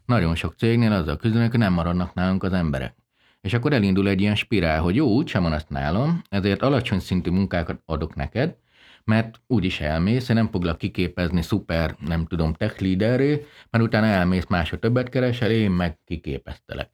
Nagyon 0.06 0.36
sok 0.36 0.54
cégnél 0.58 0.91
azzal 0.91 1.17
küzdenek, 1.17 1.52
hogy 1.52 1.60
nem 1.60 1.73
maradnak 1.73 2.13
nálunk 2.13 2.43
az 2.43 2.54
emberek. 2.54 3.02
És 3.43 3.53
akkor 3.53 3.73
elindul 3.73 4.08
egy 4.08 4.21
ilyen 4.21 4.36
spirál, 4.36 4.82
hogy 4.82 4.95
jó, 4.95 5.08
úgysem 5.08 5.43
van 5.43 5.53
azt 5.53 5.69
nálam, 5.69 6.21
ezért 6.29 6.62
alacsony 6.62 6.99
szintű 6.99 7.32
munkákat 7.32 7.82
adok 7.86 8.15
neked, 8.15 8.56
mert 9.03 9.41
úgyis 9.47 9.79
elmész, 9.79 10.29
én 10.29 10.36
nem 10.36 10.49
foglak 10.51 10.77
kiképezni 10.77 11.41
szuper, 11.41 11.95
nem 12.08 12.25
tudom, 12.25 12.53
tech 12.53 12.82
leaderré, 12.82 13.45
mert 13.69 13.84
utána 13.84 14.06
elmész 14.06 14.45
másra 14.49 14.79
többet 14.79 15.10
keresel, 15.10 15.51
én 15.51 15.71
meg 15.71 15.97
kiképeztelek. 16.06 16.89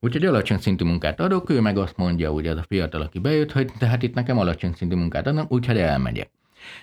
Úgyhogy 0.00 0.24
alacsony 0.24 0.58
szintű 0.58 0.84
munkát 0.84 1.20
adok, 1.20 1.50
ő 1.50 1.60
meg 1.60 1.78
azt 1.78 1.96
mondja, 1.96 2.32
ugye 2.32 2.50
az 2.50 2.58
a 2.58 2.64
fiatal, 2.68 3.00
aki 3.00 3.18
bejött, 3.18 3.52
hogy 3.52 3.72
tehát 3.78 4.02
itt 4.02 4.14
nekem 4.14 4.38
alacsony 4.38 4.72
szintű 4.72 4.96
munkát 4.96 5.26
adnak, 5.26 5.52
úgyhogy 5.52 5.78
elmegyek. 5.78 6.30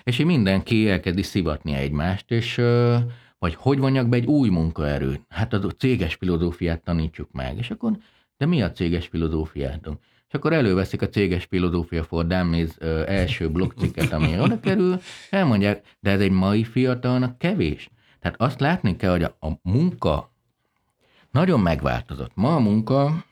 És 0.02 0.18
így 0.18 0.26
mindenki 0.26 0.90
elkezdi 0.90 1.22
szivatni 1.22 1.74
egymást, 1.74 2.30
és 2.30 2.60
vagy 3.38 3.54
hogy 3.54 3.78
vonjak 3.78 4.08
be 4.08 4.16
egy 4.16 4.26
új 4.26 4.48
munkaerőt? 4.48 5.20
Hát 5.28 5.52
a 5.52 5.70
céges 5.70 6.14
filozófiát 6.14 6.84
tanítsuk 6.84 7.32
meg. 7.32 7.58
És 7.58 7.70
akkor, 7.70 7.92
de 8.42 8.48
mi 8.48 8.62
a 8.62 8.72
céges 8.72 9.06
filozófiátok? 9.06 10.00
És 10.28 10.34
akkor 10.34 10.52
előveszik 10.52 11.02
a 11.02 11.08
céges 11.08 11.44
filozófia 11.44 12.04
for 12.04 12.26
Dummies 12.26 12.70
első 13.06 13.50
blokkcikket, 13.50 14.12
ami 14.12 14.40
oda 14.40 14.60
kerül, 14.60 15.00
elmondják, 15.30 15.96
de 16.00 16.10
ez 16.10 16.20
egy 16.20 16.30
mai 16.30 16.64
fiatalnak 16.64 17.38
kevés. 17.38 17.90
Tehát 18.20 18.40
azt 18.40 18.60
látni 18.60 18.96
kell, 18.96 19.10
hogy 19.10 19.22
a, 19.22 19.36
a 19.40 19.50
munka 19.62 20.32
nagyon 21.30 21.60
megváltozott. 21.60 22.30
Ma 22.34 22.54
a 22.54 22.58
munka 22.58 23.24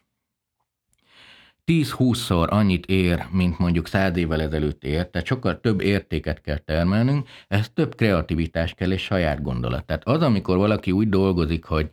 10-20-szor 1.67 2.49
annyit 2.49 2.87
ér, 2.87 3.27
mint 3.31 3.59
mondjuk 3.59 3.87
száz 3.87 4.17
évvel 4.17 4.41
ezelőtt 4.41 4.85
ér, 4.85 5.07
tehát 5.07 5.27
sokkal 5.27 5.61
több 5.61 5.81
értéket 5.81 6.41
kell 6.41 6.59
termelnünk, 6.59 7.29
ez 7.49 7.69
több 7.69 7.95
kreativitás 7.95 8.75
kell 8.75 8.93
és 8.93 9.03
saját 9.03 9.43
gondolat. 9.43 9.85
Tehát 9.85 10.07
az, 10.07 10.23
amikor 10.23 10.57
valaki 10.57 10.93
úgy 10.93 11.09
dolgozik, 11.09 11.65
hogy 11.65 11.91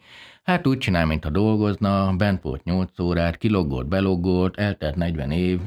hát 0.48 0.68
úgy 0.68 0.78
csinál, 0.78 1.06
mintha 1.06 1.30
dolgozna, 1.30 2.16
bent 2.16 2.42
volt 2.42 2.64
8 2.64 3.00
órát, 3.00 3.38
kiloggolt, 3.38 3.88
beloggolt, 3.88 4.58
eltelt 4.58 4.96
40 4.96 5.32
év, 5.32 5.60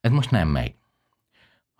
ez 0.00 0.10
most 0.10 0.30
nem 0.30 0.48
megy. 0.48 0.74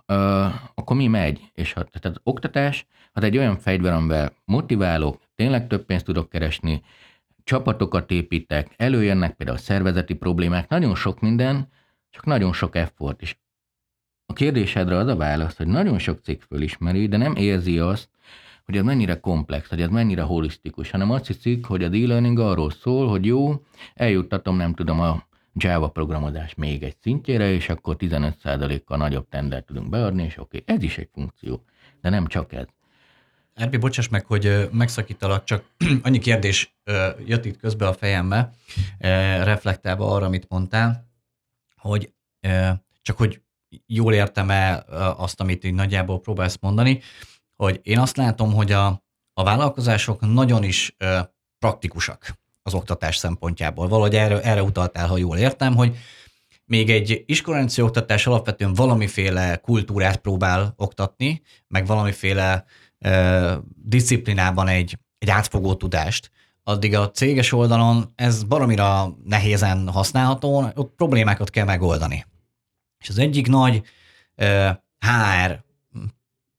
Ö, 0.06 0.46
akkor 0.74 0.96
mi 0.96 1.06
megy? 1.06 1.50
És 1.54 1.72
ha, 1.72 1.84
tehát 1.84 2.16
az 2.16 2.22
oktatás 2.22 2.86
az 3.12 3.22
egy 3.22 3.36
olyan 3.36 3.56
fegyver, 3.56 3.92
amivel 3.92 4.32
motiválok, 4.44 5.20
tényleg 5.34 5.66
több 5.66 5.84
pénzt 5.84 6.04
tudok 6.04 6.28
keresni, 6.28 6.82
csapatokat 7.44 8.10
építek, 8.10 8.74
előjönnek 8.76 9.34
például 9.34 9.58
a 9.58 9.60
szervezeti 9.60 10.14
problémák, 10.14 10.68
nagyon 10.68 10.94
sok 10.94 11.20
minden, 11.20 11.68
csak 12.10 12.24
nagyon 12.24 12.52
sok 12.52 12.76
effort. 12.76 13.22
És 13.22 13.36
a 14.26 14.32
kérdésedre 14.32 14.96
az 14.96 15.06
a 15.06 15.16
válasz, 15.16 15.56
hogy 15.56 15.66
nagyon 15.66 15.98
sok 15.98 16.20
cég 16.22 16.40
fölismeri, 16.40 17.08
de 17.08 17.16
nem 17.16 17.34
érzi 17.36 17.78
azt, 17.78 18.08
hogy 18.68 18.76
ez 18.76 18.84
mennyire 18.84 19.20
komplex, 19.20 19.68
hogy 19.68 19.80
ez 19.80 19.88
mennyire 19.88 20.22
holisztikus, 20.22 20.90
hanem 20.90 21.10
azt 21.10 21.26
hiszik, 21.26 21.64
hogy 21.64 21.84
az 21.84 21.92
e-learning 21.92 22.38
arról 22.38 22.70
szól, 22.70 23.08
hogy 23.08 23.26
jó, 23.26 23.62
eljuttatom, 23.94 24.56
nem 24.56 24.74
tudom, 24.74 25.00
a 25.00 25.26
Java 25.54 25.88
programozás 25.88 26.54
még 26.54 26.82
egy 26.82 26.96
szintjére, 27.00 27.52
és 27.52 27.68
akkor 27.68 27.96
15%-kal 27.98 28.96
nagyobb 28.96 29.28
tendert 29.28 29.66
tudunk 29.66 29.88
beadni, 29.88 30.24
és 30.24 30.38
oké, 30.38 30.58
okay, 30.62 30.76
ez 30.76 30.82
is 30.82 30.98
egy 30.98 31.08
funkció, 31.12 31.64
de 32.00 32.08
nem 32.08 32.26
csak 32.26 32.52
ez. 32.52 32.66
Erbi, 33.54 33.76
bocsáss 33.76 34.08
meg, 34.08 34.26
hogy 34.26 34.68
megszakítalak, 34.72 35.44
csak 35.44 35.64
annyi 36.02 36.18
kérdés 36.18 36.76
jött 37.26 37.44
itt 37.44 37.58
közbe 37.58 37.86
a 37.86 37.92
fejembe, 37.92 38.52
reflektálva 39.42 40.14
arra, 40.14 40.26
amit 40.26 40.48
mondtál, 40.48 41.08
hogy 41.76 42.12
csak 43.02 43.16
hogy 43.16 43.40
jól 43.86 44.14
értem-e 44.14 44.84
azt, 45.16 45.40
amit 45.40 45.64
így 45.64 45.74
nagyjából 45.74 46.20
próbálsz 46.20 46.58
mondani, 46.60 47.00
hogy 47.62 47.80
én 47.82 47.98
azt 47.98 48.16
látom, 48.16 48.52
hogy 48.54 48.72
a, 48.72 48.86
a 49.32 49.42
vállalkozások 49.42 50.20
nagyon 50.20 50.64
is 50.64 50.96
praktikusak 51.58 52.38
az 52.62 52.74
oktatás 52.74 53.16
szempontjából. 53.16 53.88
Valahogy 53.88 54.14
erre, 54.14 54.40
erre 54.42 54.62
utaltál, 54.62 55.06
ha 55.06 55.16
jól 55.16 55.36
értem, 55.36 55.74
hogy 55.74 55.96
még 56.64 56.90
egy 56.90 57.22
iskolanci 57.26 57.82
oktatás 57.82 58.26
alapvetően 58.26 58.74
valamiféle 58.74 59.56
kultúrát 59.56 60.16
próbál 60.16 60.72
oktatni, 60.76 61.42
meg 61.68 61.86
valamiféle 61.86 62.64
disziplinában 63.74 64.68
egy, 64.68 64.98
egy 65.18 65.30
átfogó 65.30 65.74
tudást, 65.74 66.30
addig 66.62 66.94
a 66.94 67.10
céges 67.10 67.52
oldalon 67.52 68.12
ez 68.14 68.44
baromira 68.44 69.16
nehézen 69.24 69.88
használható, 69.88 70.70
ott 70.74 70.94
problémákat 70.96 71.50
kell 71.50 71.64
megoldani. 71.64 72.26
És 72.98 73.08
az 73.08 73.18
egyik 73.18 73.46
nagy 73.46 73.82
HR 74.98 75.64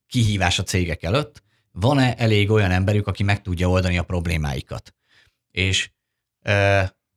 kihívás 0.10 0.60
a 0.60 0.63
cégek 0.63 1.04
előtt, 1.04 1.43
van-e 1.72 2.15
elég 2.17 2.52
olyan 2.52 2.72
emberük, 2.72 3.08
aki 3.08 3.24
meg 3.24 3.41
tudja 3.41 3.69
oldani 3.69 3.98
a 3.98 4.04
problémáikat. 4.04 4.93
És, 5.52 5.91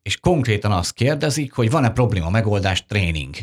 és 0.03 0.17
konkrétan 0.21 0.73
azt 0.73 0.93
kérdezik, 0.93 1.53
hogy 1.53 1.71
van-e 1.71 1.91
probléma 1.91 2.31
megoldás 2.31 2.85
tréning. 2.87 3.35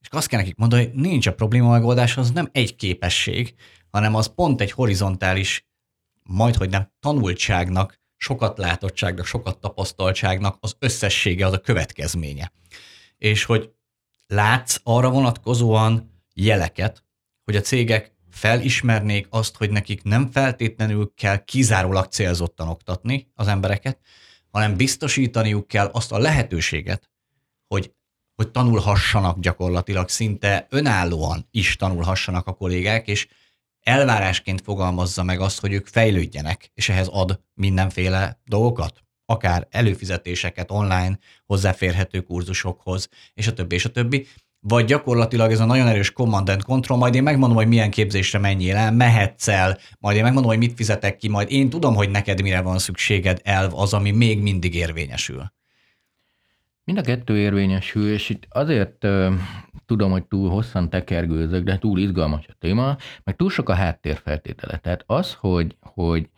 És 0.00 0.08
azt 0.10 0.28
kell 0.28 0.38
nekik 0.38 0.56
mondani, 0.56 0.84
hogy 0.84 0.94
nincs 0.94 1.26
a 1.26 1.34
probléma 1.34 1.70
megoldás, 1.70 2.16
az 2.16 2.30
nem 2.30 2.48
egy 2.52 2.76
képesség, 2.76 3.54
hanem 3.90 4.14
az 4.14 4.34
pont 4.34 4.60
egy 4.60 4.70
horizontális, 4.70 5.66
majd 6.22 6.54
hogy 6.54 6.70
nem 6.70 6.92
tanultságnak, 7.00 8.00
sokat 8.16 8.58
látottságnak, 8.58 9.26
sokat 9.26 9.58
tapasztaltságnak 9.58 10.56
az 10.60 10.76
összessége, 10.78 11.46
az 11.46 11.52
a 11.52 11.60
következménye. 11.60 12.52
És 13.18 13.44
hogy 13.44 13.72
látsz 14.26 14.80
arra 14.82 15.10
vonatkozóan 15.10 16.22
jeleket, 16.34 17.04
hogy 17.44 17.56
a 17.56 17.60
cégek 17.60 18.11
felismernék 18.32 19.26
azt, 19.30 19.56
hogy 19.56 19.70
nekik 19.70 20.02
nem 20.02 20.30
feltétlenül 20.30 21.12
kell 21.16 21.44
kizárólag 21.44 22.06
célzottan 22.06 22.68
oktatni 22.68 23.30
az 23.34 23.46
embereket, 23.46 23.98
hanem 24.50 24.76
biztosítaniuk 24.76 25.68
kell 25.68 25.86
azt 25.86 26.12
a 26.12 26.18
lehetőséget, 26.18 27.10
hogy, 27.68 27.92
hogy 28.34 28.50
tanulhassanak 28.50 29.38
gyakorlatilag, 29.38 30.08
szinte 30.08 30.66
önállóan 30.70 31.48
is 31.50 31.76
tanulhassanak 31.76 32.46
a 32.46 32.52
kollégák, 32.52 33.08
és 33.08 33.28
elvárásként 33.80 34.60
fogalmazza 34.60 35.22
meg 35.22 35.40
azt, 35.40 35.60
hogy 35.60 35.72
ők 35.72 35.86
fejlődjenek, 35.86 36.70
és 36.74 36.88
ehhez 36.88 37.08
ad 37.08 37.40
mindenféle 37.54 38.40
dolgokat, 38.44 39.02
akár 39.24 39.66
előfizetéseket 39.70 40.70
online, 40.70 41.18
hozzáférhető 41.46 42.20
kurzusokhoz, 42.20 43.08
és 43.34 43.46
a 43.46 43.52
többi, 43.52 43.74
és 43.74 43.84
a 43.84 43.90
többi, 43.90 44.26
vagy 44.64 44.84
gyakorlatilag 44.84 45.50
ez 45.50 45.60
a 45.60 45.64
nagyon 45.64 45.86
erős 45.86 46.12
command 46.12 46.48
and 46.48 46.62
control, 46.62 46.98
majd 46.98 47.14
én 47.14 47.22
megmondom, 47.22 47.56
hogy 47.56 47.68
milyen 47.68 47.90
képzésre 47.90 48.38
menjél 48.38 48.76
el, 48.76 48.92
mehetsz 48.92 49.48
el, 49.48 49.78
majd 49.98 50.16
én 50.16 50.22
megmondom, 50.22 50.50
hogy 50.50 50.60
mit 50.60 50.76
fizetek 50.76 51.16
ki, 51.16 51.28
majd 51.28 51.50
én 51.50 51.70
tudom, 51.70 51.94
hogy 51.94 52.10
neked 52.10 52.42
mire 52.42 52.60
van 52.60 52.78
szükséged, 52.78 53.40
elv 53.42 53.74
az, 53.74 53.94
ami 53.94 54.10
még 54.10 54.42
mindig 54.42 54.74
érvényesül. 54.74 55.52
Mind 56.84 56.98
a 56.98 57.02
kettő 57.02 57.38
érvényesül, 57.38 58.12
és 58.12 58.28
itt 58.28 58.46
azért 58.48 59.06
tudom, 59.86 60.10
hogy 60.10 60.24
túl 60.24 60.50
hosszan 60.50 60.90
tekergőzök, 60.90 61.64
de 61.64 61.78
túl 61.78 61.98
izgalmas 61.98 62.46
a 62.48 62.56
téma, 62.58 62.96
meg 63.24 63.36
túl 63.36 63.50
sok 63.50 63.68
a 63.68 63.74
háttérfeltétele. 63.74 64.76
Tehát 64.76 65.04
az, 65.06 65.34
hogy, 65.34 65.76
hogy 65.80 66.28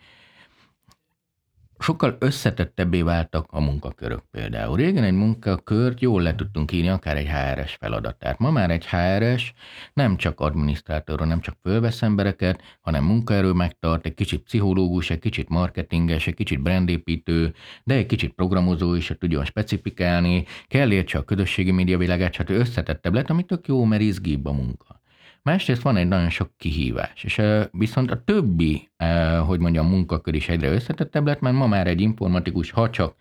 sokkal 1.85 2.17
összetettebbé 2.19 3.03
váltak 3.03 3.47
a 3.51 3.61
munkakörök 3.61 4.23
például. 4.31 4.77
Régen 4.77 5.05
egy 5.05 5.13
munkakört 5.13 6.01
jól 6.01 6.23
le 6.23 6.35
tudtunk 6.35 6.73
írni, 6.73 6.89
akár 6.89 7.17
egy 7.17 7.29
HRS 7.29 7.75
feladatát. 7.75 8.39
Ma 8.39 8.51
már 8.51 8.71
egy 8.71 8.87
HRS 8.87 9.53
nem 9.93 10.17
csak 10.17 10.41
adminisztrátorra, 10.41 11.25
nem 11.25 11.41
csak 11.41 11.57
fölvesz 11.63 12.03
embereket, 12.03 12.63
hanem 12.81 13.05
munkaerő 13.05 13.53
megtart, 13.53 14.07
egy 14.07 14.15
kicsit 14.15 14.43
pszichológus, 14.43 15.11
egy 15.11 15.19
kicsit 15.19 15.49
marketinges, 15.49 16.27
egy 16.27 16.35
kicsit 16.35 16.63
brandépítő, 16.63 17.55
de 17.85 17.95
egy 17.95 18.07
kicsit 18.07 18.33
programozó 18.33 18.95
is, 18.95 19.09
hogy 19.09 19.19
tudjon 19.19 19.45
specifikálni, 19.45 20.45
kell 20.69 20.93
értse 20.93 21.19
a 21.19 21.23
közösségi 21.23 21.71
média 21.71 21.99
világát, 21.99 22.37
hát 22.37 22.51
összetettebb 22.51 23.15
lett, 23.15 23.31
ami 23.31 23.43
tök 23.43 23.67
jó, 23.67 23.85
mert 23.85 24.03
izgibb 24.03 24.47
a 24.47 24.53
munka. 24.53 25.03
Másrészt 25.45 25.83
van 25.83 25.97
egy 25.97 26.09
nagyon 26.09 26.31
sok 26.31 26.51
kihívás, 26.57 27.25
és 27.25 27.43
viszont 27.71 28.11
a 28.11 28.23
többi, 28.25 28.89
hogy 29.47 29.59
mondjam, 29.59 29.89
munkakör 29.89 30.35
is 30.35 30.49
egyre 30.49 30.73
összetettebb 30.73 31.27
lett, 31.27 31.41
mert 31.41 31.57
ma 31.57 31.67
már 31.67 31.87
egy 31.87 32.01
informatikus, 32.01 32.71
ha 32.71 32.91
csak 32.91 33.15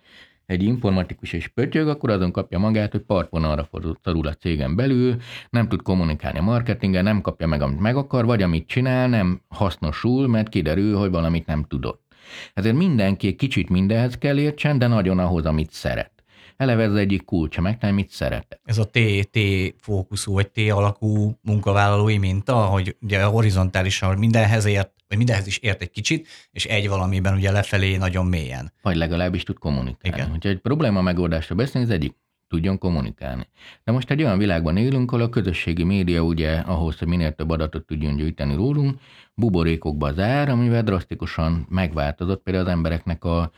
egy 0.45 0.63
informatikus 0.63 1.33
és 1.33 1.47
pötyög, 1.47 1.87
akkor 1.87 2.09
azon 2.09 2.31
kapja 2.31 2.59
magát, 2.59 2.91
hogy 2.91 3.01
partvonalra 3.01 3.69
szorul 4.03 4.27
a 4.27 4.33
cégen 4.33 4.75
belül, 4.75 5.15
nem 5.49 5.67
tud 5.67 5.81
kommunikálni 5.81 6.37
a 6.39 6.43
marketingen, 6.43 7.03
nem 7.03 7.21
kapja 7.21 7.47
meg, 7.47 7.61
amit 7.61 7.79
meg 7.79 7.95
akar, 7.95 8.25
vagy 8.25 8.41
amit 8.41 8.67
csinál, 8.67 9.07
nem 9.07 9.41
hasznosul, 9.47 10.27
mert 10.27 10.49
kiderül, 10.49 10.97
hogy 10.97 11.11
valamit 11.11 11.45
nem 11.45 11.63
tudott. 11.63 12.01
Ezért 12.53 12.75
mindenki 12.75 13.35
kicsit 13.35 13.69
mindenhez 13.69 14.17
kell 14.17 14.37
értsen, 14.37 14.77
de 14.77 14.87
nagyon 14.87 15.19
ahhoz, 15.19 15.45
amit 15.45 15.71
szeret. 15.71 16.11
Eleve 16.57 16.83
ez 16.83 16.89
az 16.89 16.95
egyik 16.97 17.25
kulcsa, 17.25 17.61
megtalálni, 17.61 18.01
mit 18.01 18.09
szeret. 18.09 18.59
Ez 18.63 18.77
a 18.77 18.85
T, 18.85 18.99
T 19.31 19.39
fókuszú, 19.77 20.33
vagy 20.33 20.49
T 20.49 20.57
alakú 20.71 21.39
munkavállalói 21.41 22.17
minta, 22.17 22.55
hogy 22.55 22.95
ugye 23.01 23.23
horizontálisan 23.23 24.17
mindenhez 24.17 24.65
ért, 24.65 24.91
vagy 25.07 25.17
mindenhez 25.17 25.47
is 25.47 25.57
ért 25.57 25.81
egy 25.81 25.91
kicsit, 25.91 26.27
és 26.51 26.65
egy 26.65 26.87
valamiben 26.87 27.33
ugye 27.33 27.51
lefelé 27.51 27.95
nagyon 27.95 28.25
mélyen. 28.25 28.71
Vagy 28.81 28.95
legalábbis 28.95 29.43
tud 29.43 29.57
kommunikálni. 29.57 30.17
Igen. 30.17 30.29
Hogyha 30.29 30.49
egy 30.49 30.59
probléma 30.59 31.01
megoldásra 31.01 31.55
beszélni, 31.55 31.87
az 31.87 31.93
egyik 31.93 32.15
tudjon 32.47 32.77
kommunikálni. 32.77 33.47
De 33.83 33.91
most 33.91 34.11
egy 34.11 34.23
olyan 34.23 34.37
világban 34.37 34.77
élünk, 34.77 35.11
ahol 35.11 35.23
a 35.25 35.29
közösségi 35.29 35.83
média 35.83 36.21
ugye 36.21 36.51
ahhoz, 36.57 36.97
hogy 36.97 37.07
minél 37.07 37.35
több 37.35 37.49
adatot 37.49 37.85
tudjon 37.85 38.15
gyűjteni 38.15 38.55
rólunk, 38.55 38.99
buborékokba 39.33 40.13
zár, 40.13 40.49
amivel 40.49 40.83
drasztikusan 40.83 41.65
megváltozott 41.69 42.43
például 42.43 42.65
az 42.65 42.71
embereknek 42.71 43.23
a, 43.23 43.51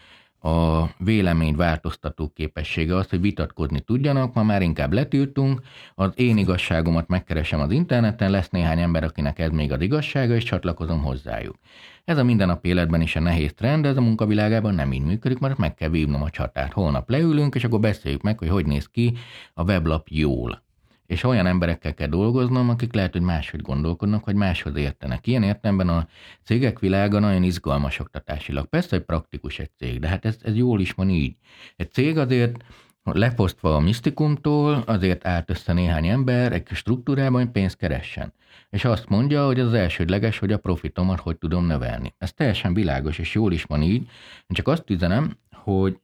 a 0.45 0.89
vélemény 0.97 1.55
változtató 1.55 2.31
képessége 2.35 2.95
az, 2.95 3.09
hogy 3.09 3.21
vitatkozni 3.21 3.79
tudjanak, 3.79 4.33
ma 4.33 4.43
már 4.43 4.61
inkább 4.61 4.93
letiltunk, 4.93 5.61
az 5.95 6.11
én 6.15 6.37
igazságomat 6.37 7.07
megkeresem 7.07 7.59
az 7.59 7.71
interneten, 7.71 8.31
lesz 8.31 8.49
néhány 8.49 8.79
ember, 8.79 9.03
akinek 9.03 9.39
ez 9.39 9.51
még 9.51 9.71
az 9.71 9.81
igazsága, 9.81 10.35
és 10.35 10.43
csatlakozom 10.43 11.01
hozzájuk. 11.01 11.55
Ez 12.03 12.17
a 12.17 12.23
mindennapi 12.23 12.67
életben 12.69 13.01
is 13.01 13.15
a 13.15 13.19
nehéz 13.19 13.53
trend, 13.53 13.83
de 13.83 13.89
ez 13.89 13.97
a 13.97 14.01
munkavilágában 14.01 14.73
nem 14.73 14.93
így 14.93 15.03
működik, 15.03 15.39
mert 15.39 15.57
meg 15.57 15.73
kell 15.73 15.89
vívnom 15.89 16.21
a 16.21 16.29
csatát. 16.29 16.73
Holnap 16.73 17.09
leülünk, 17.09 17.55
és 17.55 17.63
akkor 17.63 17.79
beszéljük 17.79 18.21
meg, 18.21 18.39
hogy 18.39 18.49
hogy 18.49 18.65
néz 18.65 18.87
ki 18.87 19.13
a 19.53 19.63
weblap 19.63 20.07
jól. 20.09 20.64
És 21.05 21.23
olyan 21.23 21.45
emberekkel 21.45 21.93
kell 21.93 22.07
dolgoznom, 22.07 22.69
akik 22.69 22.93
lehet, 22.93 23.11
hogy 23.11 23.21
máshogy 23.21 23.61
gondolkodnak, 23.61 24.25
vagy 24.25 24.35
máshoz 24.35 24.75
értenek. 24.75 25.27
Ilyen 25.27 25.43
értelemben 25.43 25.89
a 25.89 26.07
cégek 26.43 26.79
világa 26.79 27.19
nagyon 27.19 27.43
izgalmas 27.43 27.99
oktatásilag. 27.99 28.65
Persze, 28.65 28.95
hogy 28.95 29.05
praktikus 29.05 29.59
egy 29.59 29.71
cég, 29.77 29.99
de 29.99 30.07
hát 30.07 30.25
ez, 30.25 30.37
ez 30.41 30.55
jól 30.55 30.79
is 30.79 30.91
van 30.91 31.09
így. 31.09 31.35
Egy 31.75 31.91
cég 31.91 32.17
azért 32.17 32.63
leposztva 33.03 33.75
a 33.75 33.79
misztikumtól, 33.79 34.83
azért 34.85 35.27
állt 35.27 35.49
össze 35.49 35.73
néhány 35.73 36.07
ember 36.07 36.53
egy 36.53 36.67
struktúrában, 36.71 37.41
hogy 37.41 37.51
pénzt 37.51 37.77
keressen. 37.77 38.33
És 38.69 38.85
azt 38.85 39.09
mondja, 39.09 39.45
hogy 39.45 39.59
az 39.59 39.73
elsődleges, 39.73 40.39
hogy 40.39 40.51
a 40.51 40.57
profitomat 40.57 41.19
hogy 41.19 41.37
tudom 41.37 41.65
növelni. 41.65 42.13
Ez 42.17 42.33
teljesen 42.33 42.73
világos, 42.73 43.19
és 43.19 43.33
jól 43.33 43.53
is 43.53 43.63
van 43.63 43.81
így. 43.81 44.01
Én 44.37 44.55
csak 44.55 44.67
azt 44.67 44.89
üzenem, 44.89 45.37
hogy 45.51 45.99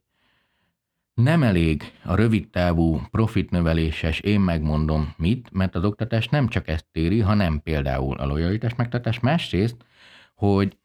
nem 1.22 1.44
elég 1.44 1.84
a 2.04 2.16
rövidtávú 2.16 3.02
profitnöveléses, 3.12 4.20
én 4.20 4.40
megmondom 4.40 5.14
mit, 5.18 5.50
mert 5.52 5.76
az 5.76 5.84
oktatás 5.84 6.28
nem 6.28 6.48
csak 6.48 6.68
ezt 6.68 6.86
éri, 6.92 7.20
hanem 7.20 7.62
például 7.64 8.18
a 8.18 8.26
lojalitás 8.26 8.76
megtartás. 8.76 9.20
Másrészt, 9.20 9.76
hogy 10.36 10.78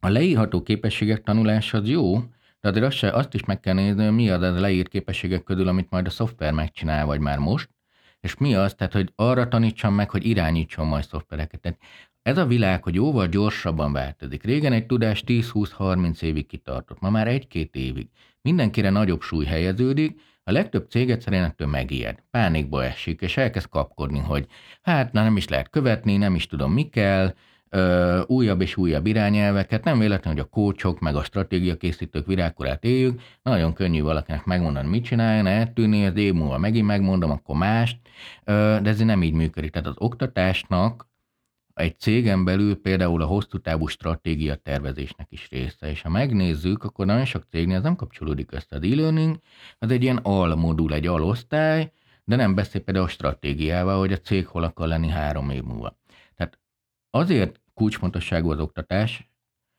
a 0.00 0.08
leírható 0.08 0.62
képességek 0.62 1.22
tanulása 1.22 1.78
az 1.78 1.88
jó, 1.88 2.18
de 2.60 2.68
azért 2.68 2.84
azt, 2.84 3.02
azt 3.02 3.34
is 3.34 3.44
meg 3.44 3.60
kell 3.60 3.74
nézni, 3.74 4.04
hogy 4.04 4.14
mi 4.14 4.30
az 4.30 4.42
a 4.42 4.60
leírt 4.60 4.88
képességek 4.88 5.42
közül, 5.42 5.68
amit 5.68 5.90
majd 5.90 6.06
a 6.06 6.10
szoftver 6.10 6.52
megcsinál, 6.52 7.06
vagy 7.06 7.20
már 7.20 7.38
most, 7.38 7.68
és 8.20 8.36
mi 8.36 8.54
az, 8.54 8.74
tehát 8.74 8.92
hogy 8.92 9.12
arra 9.16 9.48
tanítsam 9.48 9.94
meg, 9.94 10.10
hogy 10.10 10.26
irányítson 10.26 10.86
majd 10.86 11.04
szoftvereket. 11.04 11.60
Tehát 11.60 11.78
ez 12.22 12.38
a 12.38 12.46
világ, 12.46 12.82
hogy 12.82 12.94
jóval 12.94 13.26
gyorsabban 13.26 13.92
változik. 13.92 14.42
Régen 14.42 14.72
egy 14.72 14.86
tudás 14.86 15.22
10-20-30 15.26 16.22
évig 16.22 16.46
kitartott, 16.46 17.00
ma 17.00 17.10
már 17.10 17.28
egy-két 17.28 17.74
évig. 17.74 18.08
Mindenkire 18.48 18.90
nagyobb 18.90 19.22
súly 19.22 19.44
helyeződik, 19.44 20.20
a 20.44 20.52
legtöbb 20.52 20.90
cég 20.90 21.10
egyszerűen 21.10 21.44
ettől 21.44 21.68
megijed, 21.68 22.18
pánikba 22.30 22.84
esik, 22.84 23.20
és 23.20 23.36
elkezd 23.36 23.68
kapkodni, 23.68 24.18
hogy 24.18 24.46
hát 24.82 25.12
na, 25.12 25.22
nem 25.22 25.36
is 25.36 25.48
lehet 25.48 25.70
követni, 25.70 26.16
nem 26.16 26.34
is 26.34 26.46
tudom 26.46 26.72
mi 26.72 26.88
kell, 26.88 27.34
ö, 27.68 28.20
újabb 28.26 28.60
és 28.60 28.76
újabb 28.76 29.06
irányelveket, 29.06 29.84
nem 29.84 29.98
véletlen, 29.98 30.32
hogy 30.32 30.42
a 30.42 30.48
kócsok, 30.48 31.00
meg 31.00 31.16
a 31.16 31.22
stratégiakészítők 31.22 32.26
virágkorát 32.26 32.84
éljük, 32.84 33.20
nagyon 33.42 33.72
könnyű 33.72 34.02
valakinek 34.02 34.44
megmondani, 34.44 34.88
mit 34.88 35.04
csináljon, 35.04 35.46
eltűnni, 35.46 36.06
az 36.06 36.16
év 36.16 36.32
múlva 36.32 36.58
megint 36.58 36.86
megmondom, 36.86 37.30
akkor 37.30 37.56
mást, 37.56 37.96
ö, 38.44 38.78
de 38.82 38.90
ez 38.90 38.98
nem 38.98 39.22
így 39.22 39.34
működik. 39.34 39.70
Tehát 39.70 39.88
az 39.88 39.96
oktatásnak 39.98 41.07
egy 41.78 41.98
cégen 41.98 42.44
belül 42.44 42.80
például 42.80 43.22
a 43.22 43.26
hosszú 43.26 43.58
távú 43.58 43.86
stratégia 43.86 44.54
tervezésnek 44.54 45.26
is 45.30 45.48
része, 45.50 45.90
és 45.90 46.02
ha 46.02 46.08
megnézzük, 46.08 46.84
akkor 46.84 47.06
nagyon 47.06 47.24
sok 47.24 47.44
cégnél 47.50 47.76
ez 47.76 47.82
nem 47.82 47.96
kapcsolódik 47.96 48.52
össze. 48.52 48.76
Az 48.76 48.82
e-learning 48.82 49.38
az 49.78 49.90
egy 49.90 50.02
ilyen 50.02 50.16
almodul, 50.16 50.94
egy 50.94 51.06
alosztály, 51.06 51.92
de 52.24 52.36
nem 52.36 52.54
beszél 52.54 52.80
például 52.80 53.06
a 53.06 53.08
stratégiával, 53.08 53.98
hogy 53.98 54.12
a 54.12 54.20
cég 54.20 54.46
hol 54.46 54.64
akar 54.64 54.88
lenni 54.88 55.08
három 55.08 55.50
év 55.50 55.62
múlva. 55.62 55.98
Tehát 56.34 56.58
azért 57.10 57.60
kulcsfontosságú 57.74 58.50
az 58.50 58.60
oktatás, 58.60 59.30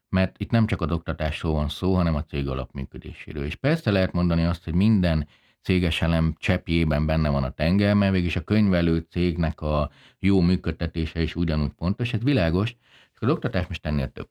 mert 0.09 0.39
itt 0.39 0.51
nem 0.51 0.67
csak 0.67 0.81
az 0.81 0.91
oktatásról 0.91 1.53
van 1.53 1.69
szó, 1.69 1.95
hanem 1.95 2.15
a 2.15 2.23
cég 2.23 2.47
alapműködéséről. 2.47 3.45
És 3.45 3.55
persze 3.55 3.91
lehet 3.91 4.11
mondani 4.11 4.43
azt, 4.43 4.63
hogy 4.63 4.73
minden 4.73 5.27
céges 5.61 6.01
elem 6.01 6.35
cseppjében 6.37 7.05
benne 7.05 7.29
van 7.29 7.43
a 7.43 7.51
tenger, 7.51 7.93
mert 7.93 8.11
végig 8.11 8.37
a 8.37 8.41
könyvelő 8.41 9.05
cégnek 9.09 9.61
a 9.61 9.91
jó 10.19 10.41
működtetése 10.41 11.21
is 11.21 11.35
ugyanúgy 11.35 11.71
pontos, 11.71 12.13
ez 12.13 12.23
világos, 12.23 12.75
és 13.13 13.19
az 13.19 13.29
oktatás 13.29 13.67
most 13.67 13.85
ennél 13.85 14.11
több. 14.11 14.29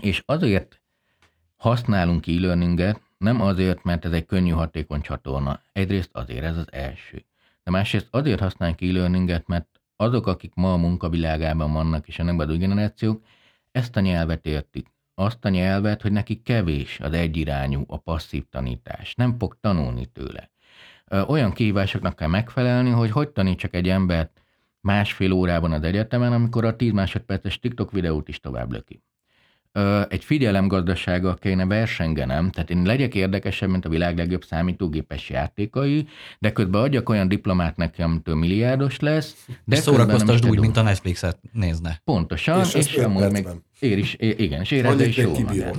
És 0.00 0.22
azért 0.26 0.82
használunk 1.56 2.26
e-learninget, 2.26 3.00
nem 3.18 3.40
azért, 3.40 3.84
mert 3.84 4.04
ez 4.04 4.12
egy 4.12 4.26
könnyű, 4.26 4.50
hatékony 4.50 5.00
csatorna. 5.00 5.60
Egyrészt 5.72 6.10
azért 6.12 6.44
ez 6.44 6.56
az 6.56 6.72
első. 6.72 7.24
De 7.62 7.70
másrészt 7.70 8.08
azért 8.10 8.40
használunk 8.40 8.80
e-learninget, 8.80 9.46
mert 9.46 9.80
azok, 9.96 10.26
akik 10.26 10.54
ma 10.54 10.72
a 10.72 10.76
munkavilágában 10.76 11.72
vannak, 11.72 12.08
és 12.08 12.18
a 12.18 12.46
új 12.48 12.56
generációk, 12.56 13.22
ezt 13.72 13.96
a 13.96 14.00
nyelvet 14.00 14.46
értik. 14.46 14.86
Azt 15.20 15.44
a 15.44 15.48
nyelvet, 15.48 16.02
hogy 16.02 16.12
neki 16.12 16.42
kevés 16.42 17.00
az 17.00 17.12
egyirányú, 17.12 17.84
a 17.86 17.96
passzív 17.96 18.44
tanítás. 18.50 19.14
Nem 19.14 19.38
fog 19.38 19.56
tanulni 19.60 20.06
tőle. 20.06 20.50
Olyan 21.26 21.52
kihívásoknak 21.52 22.16
kell 22.16 22.28
megfelelni, 22.28 22.90
hogy 22.90 23.10
hogy 23.10 23.28
tanítsak 23.28 23.74
egy 23.74 23.88
embert 23.88 24.42
másfél 24.80 25.32
órában 25.32 25.72
az 25.72 25.82
egyetemen, 25.82 26.32
amikor 26.32 26.64
a 26.64 26.76
10 26.76 26.92
másodperces 26.92 27.58
TikTok 27.58 27.90
videót 27.90 28.28
is 28.28 28.40
tovább 28.40 28.72
löki 28.72 29.02
egy 30.08 30.24
figyelemgazdasággal 30.24 31.34
kéne 31.34 31.66
versengenem, 31.66 32.50
tehát 32.50 32.70
én 32.70 32.82
legyek 32.82 33.14
érdekesebb, 33.14 33.68
mint 33.70 33.84
a 33.84 33.88
világ 33.88 34.16
legjobb 34.16 34.44
számítógépes 34.44 35.30
játékai, 35.30 36.08
de 36.38 36.52
közben 36.52 36.82
adjak 36.82 37.08
olyan 37.08 37.28
diplomát 37.28 37.76
nekem, 37.76 38.10
amitől 38.10 38.34
milliárdos 38.34 38.98
lesz. 38.98 39.46
De 39.64 39.76
és 39.76 39.82
szórakoztasd 39.82 40.48
úgy, 40.48 40.58
mint 40.58 40.76
a 40.76 40.82
Netflixet 40.82 41.38
nézne. 41.52 42.00
Pontosan, 42.04 42.60
és, 42.60 42.74
és 42.74 42.96
amúgy 42.96 43.30
még 43.30 43.46
ér 43.78 43.98
is, 43.98 44.16
igen, 44.18 44.60
és 44.60 44.70
érezze 44.70 45.06
is 45.06 45.16
jó 45.16 45.34
igen. 45.38 45.74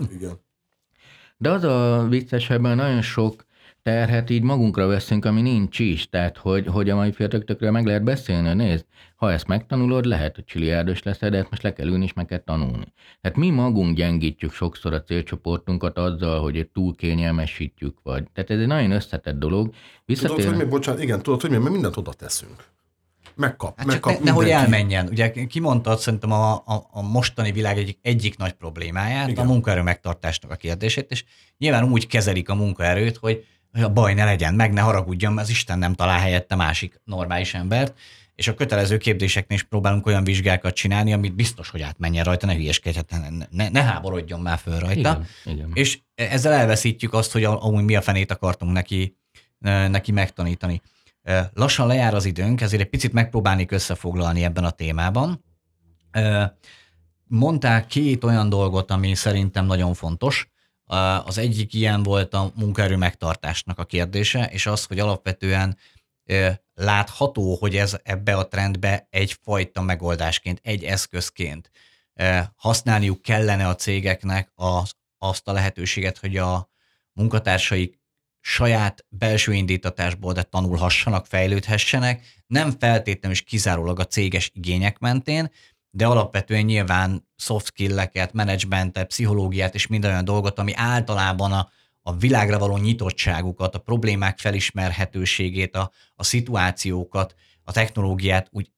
De 1.38 1.50
az 1.50 1.64
a 1.64 2.06
vicces, 2.10 2.50
ebben 2.50 2.76
nagyon 2.76 3.02
sok 3.02 3.46
terhet 3.84 4.30
így 4.30 4.42
magunkra 4.42 4.88
veszünk, 4.88 5.26
ami 5.26 5.42
nincs 5.42 5.80
is. 5.80 6.10
Tehát, 6.10 6.38
hogy, 6.38 6.68
hogy 6.68 6.90
a 6.90 6.96
mai 6.96 7.12
fiatalokra 7.12 7.72
meg 7.72 7.86
lehet 7.86 8.04
beszélni, 8.04 8.54
nézd, 8.54 8.86
ha 9.16 9.32
ezt 9.32 9.48
megtanulod, 9.48 10.06
lehet, 10.06 10.36
hogy 10.36 10.46
csiliárdos 10.46 11.04
leszel, 11.04 11.30
de 11.30 11.38
ezt 11.38 11.50
most 11.50 11.62
le 11.64 11.74
kell 11.74 11.88
ülni, 11.88 12.04
és 12.04 12.14
meg 12.14 12.26
kell 12.26 12.44
tanulni. 12.46 12.94
Tehát 13.22 13.38
mi 13.38 13.50
magunk 13.50 13.96
gyengítjük 13.96 14.52
sokszor 14.52 14.94
a 14.94 15.04
célcsoportunkat 15.04 15.98
azzal, 15.98 16.42
hogy 16.42 16.70
túl 16.74 16.96
kényelmesítjük, 16.96 17.98
vagy. 18.04 18.24
Tehát 18.34 18.50
ez 18.50 18.60
egy 18.60 18.68
nagyon 18.68 18.92
összetett 18.92 19.40
dolog. 19.40 19.74
Visszatér... 20.06 20.36
Tudod, 20.36 20.52
hogy 20.52 20.64
mi, 20.64 20.70
bocsánat, 20.70 21.02
igen, 21.02 21.22
tudod, 21.22 21.42
hogy 21.42 21.50
mi, 21.50 21.58
mert 21.58 21.72
mindent 21.72 21.98
oda 21.98 22.14
teszünk. 22.14 22.64
Megkap, 23.36 23.78
hát 23.78 23.88
megkap 23.88 24.14
ne, 24.14 24.24
nehogy 24.24 24.50
elmenjen. 24.50 25.08
Ugye 25.08 25.32
kimondtad 25.32 26.00
szerintem 26.00 26.32
a, 26.32 26.54
a, 26.54 26.88
a 26.92 27.02
mostani 27.02 27.52
világ 27.52 27.78
egyik, 27.78 28.00
egyik 28.02 28.38
nagy 28.38 28.52
problémáját, 28.52 29.30
igen. 29.30 29.46
a 29.46 29.48
munkaerő 29.48 29.82
megtartásnak 29.82 30.52
a 30.52 30.56
kérdését, 30.56 31.12
és 31.12 31.24
nyilván 31.58 31.92
úgy 31.92 32.08
kezelik 32.08 32.50
a 32.50 32.56
munkaerőt, 32.56 33.18
hogy 33.18 33.46
hogy 33.72 33.82
a 33.82 33.90
baj 33.90 34.14
ne 34.14 34.24
legyen, 34.24 34.54
meg 34.54 34.74
ne 34.74 34.82
haragudjon, 34.82 35.34
mert 35.34 35.48
az 35.48 35.54
Isten 35.54 35.80
nem 35.80 35.94
talál 35.94 36.20
helyette 36.20 36.56
másik 36.56 37.02
normális 37.04 37.54
embert, 37.54 38.00
és 38.36 38.48
a 38.48 38.54
kötelező 38.54 38.98
képzéseknél 38.98 39.58
is 39.58 39.64
próbálunk 39.64 40.06
olyan 40.06 40.24
vizsgákat 40.24 40.74
csinálni, 40.74 41.14
amit 41.14 41.36
biztos, 41.36 41.70
hogy 41.70 41.82
átmenjen 41.82 42.24
rajta, 42.24 42.46
ne 42.46 42.54
hülyeskedhet, 42.54 43.10
ne, 43.10 43.46
ne, 43.50 43.70
ne 43.70 43.84
háborodjon 43.84 44.40
már 44.40 44.58
föl 44.58 44.80
rajta. 44.80 45.26
Igen, 45.46 45.58
igen. 45.58 45.72
És 45.74 46.00
ezzel 46.16 46.54
elveszítjük 46.54 47.14
azt, 47.14 47.32
hogy 47.32 47.44
amúgy 47.44 47.84
mi 47.84 47.96
a 47.96 48.02
fenét 48.02 48.32
akartunk 48.32 48.72
neki, 48.72 49.18
neki 49.90 50.12
megtanítani. 50.12 50.82
Lassan 51.54 51.88
lejár 51.88 52.14
az 52.14 52.26
időnk, 52.26 52.62
ezért 52.62 52.82
egy 52.82 52.90
picit 52.90 53.14
megpróbálnék 53.14 53.72
összefoglalni 53.72 54.44
ebben 54.44 54.64
a 54.64 54.72
témában. 54.72 55.44
Mondták 57.28 57.88
két 57.88 58.24
olyan 58.24 58.50
dolgot, 58.50 58.92
ami 58.92 59.16
szerintem 59.16 59.66
nagyon 59.66 59.94
fontos. 59.94 60.52
Az 61.26 61.38
egyik 61.38 61.74
ilyen 61.74 62.04
volt 62.04 62.34
a 62.34 62.52
munkaerő 62.56 62.96
megtartásnak 62.96 63.80
a 63.80 63.86
kérdése, 63.86 64.46
és 64.46 64.66
az, 64.66 64.86
hogy 64.86 65.00
alapvetően 65.00 65.78
látható, 66.74 67.56
hogy 67.56 67.76
ez 67.76 67.98
ebbe 68.04 68.36
a 68.36 68.48
trendbe 68.48 69.08
egyfajta 69.10 69.82
megoldásként, 69.82 70.60
egy 70.64 70.84
eszközként 70.84 71.72
használniuk 72.56 73.22
kellene 73.22 73.68
a 73.68 73.76
cégeknek 73.76 74.52
az, 74.56 74.94
azt 75.18 75.48
a 75.48 75.52
lehetőséget, 75.52 76.18
hogy 76.18 76.38
a 76.38 76.70
munkatársaik 77.14 78.00
saját 78.42 79.06
belső 79.10 79.54
indítatásból 79.54 80.34
de 80.34 80.44
tanulhassanak, 80.44 81.26
fejlődhessenek, 81.26 82.26
nem 82.48 82.72
feltétlenül 82.80 83.32
is 83.32 83.42
kizárólag 83.42 84.00
a 84.00 84.06
céges 84.06 84.52
igények 84.54 85.00
mentén, 85.00 85.52
de 85.92 86.06
alapvetően 86.06 86.64
nyilván 86.64 87.28
soft 87.36 87.66
skill-eket, 87.66 88.34
menedzsmentet, 88.34 89.08
pszichológiát 89.08 89.74
és 89.74 89.88
minden 89.88 90.12
olyan 90.12 90.26
dolgot, 90.26 90.60
ami 90.60 90.72
általában 90.76 91.52
a, 91.52 91.70
a 92.02 92.16
világra 92.16 92.58
való 92.58 92.78
nyitottságukat, 92.78 93.76
a 93.76 93.80
problémák 93.80 94.38
felismerhetőségét, 94.38 95.76
a, 95.76 95.92
a 96.16 96.24
szituációkat, 96.24 97.36
a 97.64 97.72
technológiát 97.72 98.48
úgy, 98.52 98.72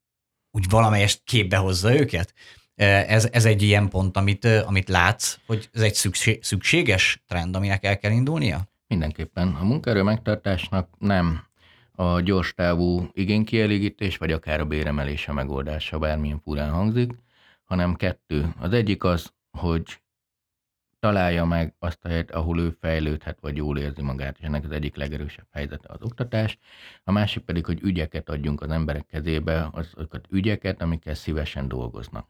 úgy 0.52 0.70
valamelyest 0.70 1.22
képbe 1.24 1.58
hozza 1.58 1.96
őket. 1.96 2.34
Ez, 2.76 3.30
ez 3.32 3.46
egy 3.46 3.62
ilyen 3.62 3.90
pont, 3.90 4.18
amit, 4.18 4.46
amit 4.46 4.90
látsz, 4.90 5.38
hogy 5.46 5.70
ez 5.74 5.82
egy 5.82 5.94
szükség, 5.94 6.44
szükséges 6.44 7.24
trend, 7.28 7.56
aminek 7.56 7.86
el 7.86 7.98
kell 7.98 8.12
indulnia? 8.12 8.70
Mindenképpen. 8.88 9.56
A 9.56 9.64
munkaerő 9.64 10.02
megtartásnak 10.02 10.90
nem 10.98 11.51
a 12.02 12.22
gyors 12.22 12.54
távú 12.54 13.10
igénykielégítés, 13.14 14.18
vagy 14.18 14.32
akár 14.32 14.60
a 14.60 14.66
béremelés 14.66 15.28
a 15.28 15.34
megoldása, 15.34 16.00
bármilyen 16.00 16.40
furán 16.40 16.72
hangzik, 16.72 17.12
hanem 17.64 17.96
kettő. 17.96 18.54
Az 18.60 18.74
egyik 18.74 19.04
az, 19.04 19.34
hogy 19.52 20.00
találja 21.00 21.46
meg 21.46 21.74
azt 21.80 22.00
a 22.02 22.08
helyet, 22.08 22.32
ahol 22.32 22.60
ő 22.60 22.78
fejlődhet, 22.80 23.38
vagy 23.42 23.58
jól 23.58 23.78
érzi 23.78 24.02
magát, 24.02 24.38
és 24.40 24.46
ennek 24.46 24.64
az 24.64 24.72
egyik 24.72 24.96
legerősebb 24.96 25.46
helyzete 25.52 25.90
az 25.94 26.02
oktatás. 26.02 26.58
A 27.04 27.12
másik 27.12 27.44
pedig, 27.44 27.66
hogy 27.66 27.80
ügyeket 27.82 28.30
adjunk 28.30 28.62
az 28.62 28.70
emberek 28.70 29.06
kezébe, 29.06 29.70
azokat 29.72 30.28
ügyeket, 30.30 30.82
amikkel 30.82 31.14
szívesen 31.14 31.68
dolgoznak. 31.68 32.28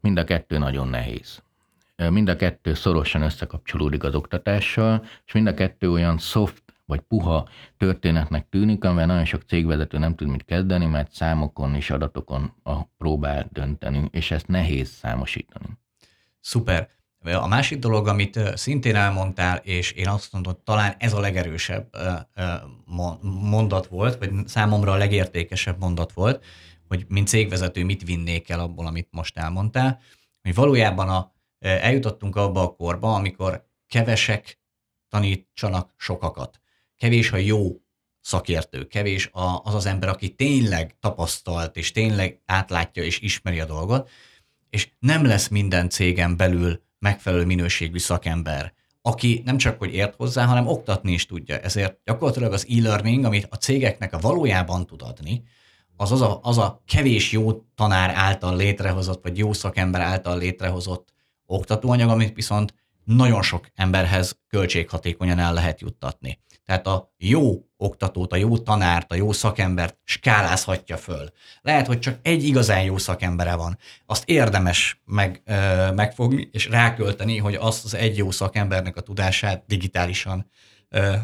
Mind 0.00 0.18
a 0.18 0.24
kettő 0.24 0.58
nagyon 0.58 0.88
nehéz. 0.88 1.42
Mind 2.10 2.28
a 2.28 2.36
kettő 2.36 2.74
szorosan 2.74 3.22
összekapcsolódik 3.22 4.02
az 4.02 4.14
oktatással, 4.14 5.04
és 5.26 5.32
mind 5.32 5.46
a 5.46 5.54
kettő 5.54 5.90
olyan 5.90 6.18
soft 6.18 6.73
vagy 6.86 7.00
puha 7.00 7.48
történetnek 7.76 8.48
tűnik, 8.48 8.84
amivel 8.84 9.06
nagyon 9.06 9.24
sok 9.24 9.42
cégvezető 9.42 9.98
nem 9.98 10.14
tud 10.14 10.28
mit 10.28 10.44
kezdeni, 10.44 10.86
mert 10.86 11.12
számokon 11.12 11.74
és 11.74 11.90
adatokon 11.90 12.54
a 12.62 12.82
próbál 12.82 13.48
dönteni, 13.52 14.08
és 14.10 14.30
ezt 14.30 14.46
nehéz 14.46 14.88
számosítani. 14.88 15.66
Szuper. 16.40 16.88
A 17.24 17.46
másik 17.46 17.78
dolog, 17.78 18.08
amit 18.08 18.40
szintén 18.54 18.96
elmondtál, 18.96 19.56
és 19.56 19.90
én 19.90 20.08
azt 20.08 20.32
mondom, 20.32 20.54
talán 20.64 20.94
ez 20.98 21.12
a 21.12 21.20
legerősebb 21.20 21.88
mondat 23.22 23.86
volt, 23.86 24.18
vagy 24.18 24.30
számomra 24.46 24.92
a 24.92 24.96
legértékesebb 24.96 25.80
mondat 25.80 26.12
volt, 26.12 26.44
hogy 26.88 27.04
mint 27.08 27.28
cégvezető 27.28 27.84
mit 27.84 28.02
vinnék 28.02 28.48
el 28.48 28.60
abból, 28.60 28.86
amit 28.86 29.08
most 29.10 29.38
elmondtál, 29.38 30.00
hogy 30.42 30.54
valójában 30.54 31.08
a, 31.08 31.32
eljutottunk 31.58 32.36
abba 32.36 32.62
a 32.62 32.74
korba, 32.74 33.14
amikor 33.14 33.66
kevesek 33.86 34.60
tanítsanak 35.08 35.90
sokakat. 35.96 36.60
Kevés 37.04 37.32
a 37.32 37.36
jó 37.36 37.80
szakértő, 38.20 38.86
kevés 38.86 39.30
az 39.62 39.74
az 39.74 39.86
ember, 39.86 40.08
aki 40.08 40.34
tényleg 40.34 40.96
tapasztalt, 41.00 41.76
és 41.76 41.92
tényleg 41.92 42.40
átlátja 42.46 43.02
és 43.02 43.20
ismeri 43.20 43.60
a 43.60 43.64
dolgot, 43.64 44.10
és 44.70 44.88
nem 44.98 45.24
lesz 45.24 45.48
minden 45.48 45.88
cégen 45.88 46.36
belül 46.36 46.82
megfelelő 46.98 47.44
minőségű 47.44 47.98
szakember, 47.98 48.74
aki 49.02 49.42
nem 49.44 49.56
csak 49.56 49.78
hogy 49.78 49.94
ért 49.94 50.14
hozzá, 50.14 50.44
hanem 50.44 50.66
oktatni 50.66 51.12
is 51.12 51.26
tudja. 51.26 51.58
Ezért 51.58 51.98
gyakorlatilag 52.04 52.52
az 52.52 52.66
e-learning, 52.70 53.24
amit 53.24 53.46
a 53.50 53.56
cégeknek 53.56 54.12
a 54.12 54.18
valójában 54.18 54.86
tud 54.86 55.02
adni, 55.02 55.42
az 55.96 56.12
az 56.12 56.20
a, 56.20 56.40
az 56.42 56.58
a 56.58 56.82
kevés 56.86 57.32
jó 57.32 57.52
tanár 57.74 58.10
által 58.14 58.56
létrehozott, 58.56 59.22
vagy 59.22 59.38
jó 59.38 59.52
szakember 59.52 60.00
által 60.00 60.38
létrehozott 60.38 61.12
oktatóanyag, 61.46 62.08
amit 62.08 62.34
viszont 62.34 62.74
nagyon 63.04 63.42
sok 63.42 63.66
emberhez 63.74 64.38
költséghatékonyan 64.48 65.38
el 65.38 65.52
lehet 65.52 65.80
juttatni. 65.80 66.38
Tehát 66.64 66.86
a 66.86 67.14
jó 67.16 67.64
oktatót, 67.76 68.32
a 68.32 68.36
jó 68.36 68.58
tanárt, 68.58 69.12
a 69.12 69.14
jó 69.14 69.32
szakembert 69.32 69.96
skálázhatja 70.04 70.96
föl. 70.96 71.30
Lehet, 71.62 71.86
hogy 71.86 71.98
csak 71.98 72.18
egy 72.22 72.44
igazán 72.44 72.82
jó 72.82 72.98
szakembere 72.98 73.54
van. 73.54 73.78
Azt 74.06 74.28
érdemes 74.28 75.00
meg, 75.04 75.42
ö, 75.44 75.90
megfogni 75.92 76.48
és 76.52 76.68
rákölteni, 76.68 77.38
hogy 77.38 77.54
azt 77.54 77.84
az 77.84 77.94
egy 77.94 78.16
jó 78.16 78.30
szakembernek 78.30 78.96
a 78.96 79.00
tudását 79.00 79.64
digitálisan 79.66 80.50
ö, 80.88 81.14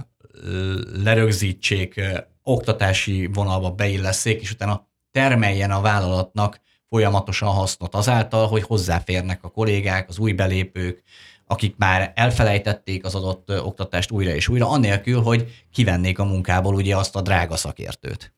lerögzítsék, 1.02 1.96
ö, 1.96 2.18
oktatási 2.42 3.26
vonalba 3.26 3.70
beilleszék, 3.70 4.40
és 4.40 4.50
utána 4.50 4.88
termeljen 5.10 5.70
a 5.70 5.80
vállalatnak 5.80 6.60
folyamatosan 6.88 7.48
hasznot 7.48 7.94
azáltal, 7.94 8.46
hogy 8.46 8.62
hozzáférnek 8.62 9.44
a 9.44 9.48
kollégák, 9.48 10.08
az 10.08 10.18
új 10.18 10.32
belépők, 10.32 11.02
akik 11.50 11.74
már 11.76 12.12
elfelejtették 12.14 13.04
az 13.04 13.14
adott 13.14 13.60
oktatást 13.62 14.10
újra 14.10 14.30
és 14.30 14.48
újra, 14.48 14.68
annélkül, 14.68 15.20
hogy 15.20 15.64
kivennék 15.72 16.18
a 16.18 16.24
munkából 16.24 16.74
ugye 16.74 16.96
azt 16.96 17.16
a 17.16 17.22
drága 17.22 17.56
szakértőt. 17.56 18.34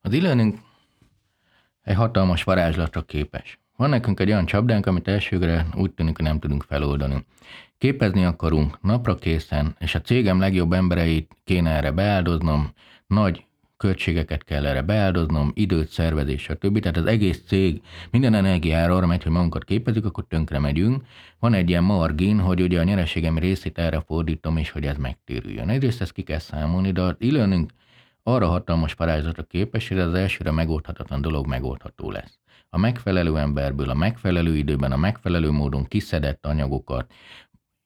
Az 0.00 0.12
e-learning 0.12 0.58
egy 1.82 1.96
hatalmas 1.96 2.42
varázslatra 2.42 3.02
képes. 3.02 3.58
Van 3.76 3.90
nekünk 3.90 4.20
egy 4.20 4.28
olyan 4.28 4.46
csapdánk, 4.46 4.86
amit 4.86 5.08
elsőre 5.08 5.66
úgy 5.74 5.92
tűnik, 5.92 6.16
hogy 6.16 6.24
nem 6.24 6.38
tudunk 6.38 6.62
feloldani. 6.62 7.24
Képezni 7.78 8.24
akarunk 8.24 8.80
napra 8.82 9.14
készen, 9.14 9.76
és 9.78 9.94
a 9.94 10.00
cégem 10.00 10.40
legjobb 10.40 10.72
embereit 10.72 11.36
kéne 11.44 11.70
erre 11.70 11.90
beáldoznom, 11.90 12.72
nagy 13.06 13.44
költségeket 13.78 14.44
kell 14.44 14.66
erre 14.66 14.82
beáldoznom, 14.82 15.50
időt, 15.54 15.88
szervezés, 15.88 16.42
stb. 16.42 16.78
Tehát 16.78 16.96
az 16.96 17.06
egész 17.06 17.42
cég 17.46 17.82
minden 18.10 18.34
energiára 18.34 18.96
arra 18.96 19.06
megy, 19.06 19.22
hogy 19.22 19.32
magunkat 19.32 19.64
képezik, 19.64 20.04
akkor 20.04 20.24
tönkre 20.28 20.58
megyünk. 20.58 21.02
Van 21.38 21.54
egy 21.54 21.68
ilyen 21.68 21.84
margin, 21.84 22.38
hogy 22.38 22.60
ugye 22.62 22.80
a 22.80 22.84
nyereségem 22.84 23.38
részét 23.38 23.78
erre 23.78 24.00
fordítom, 24.06 24.56
és 24.56 24.70
hogy 24.70 24.84
ez 24.84 24.96
megtérüljön. 24.96 25.68
Egyrészt 25.68 26.00
ezt 26.00 26.12
ki 26.12 26.22
kell 26.22 26.38
számolni, 26.38 26.92
de 26.92 27.00
az 27.02 27.14
e 27.18 27.66
arra 28.22 28.46
hatalmas 28.46 28.94
parázsatra 28.94 29.42
képes, 29.42 29.88
hogy 29.88 29.98
az 29.98 30.14
elsőre 30.14 30.50
megoldhatatlan 30.50 31.20
dolog 31.20 31.46
megoldható 31.46 32.10
lesz. 32.10 32.38
A 32.70 32.78
megfelelő 32.78 33.38
emberből, 33.38 33.90
a 33.90 33.94
megfelelő 33.94 34.56
időben, 34.56 34.92
a 34.92 34.96
megfelelő 34.96 35.50
módon 35.50 35.84
kiszedett 35.84 36.46
anyagokat, 36.46 37.12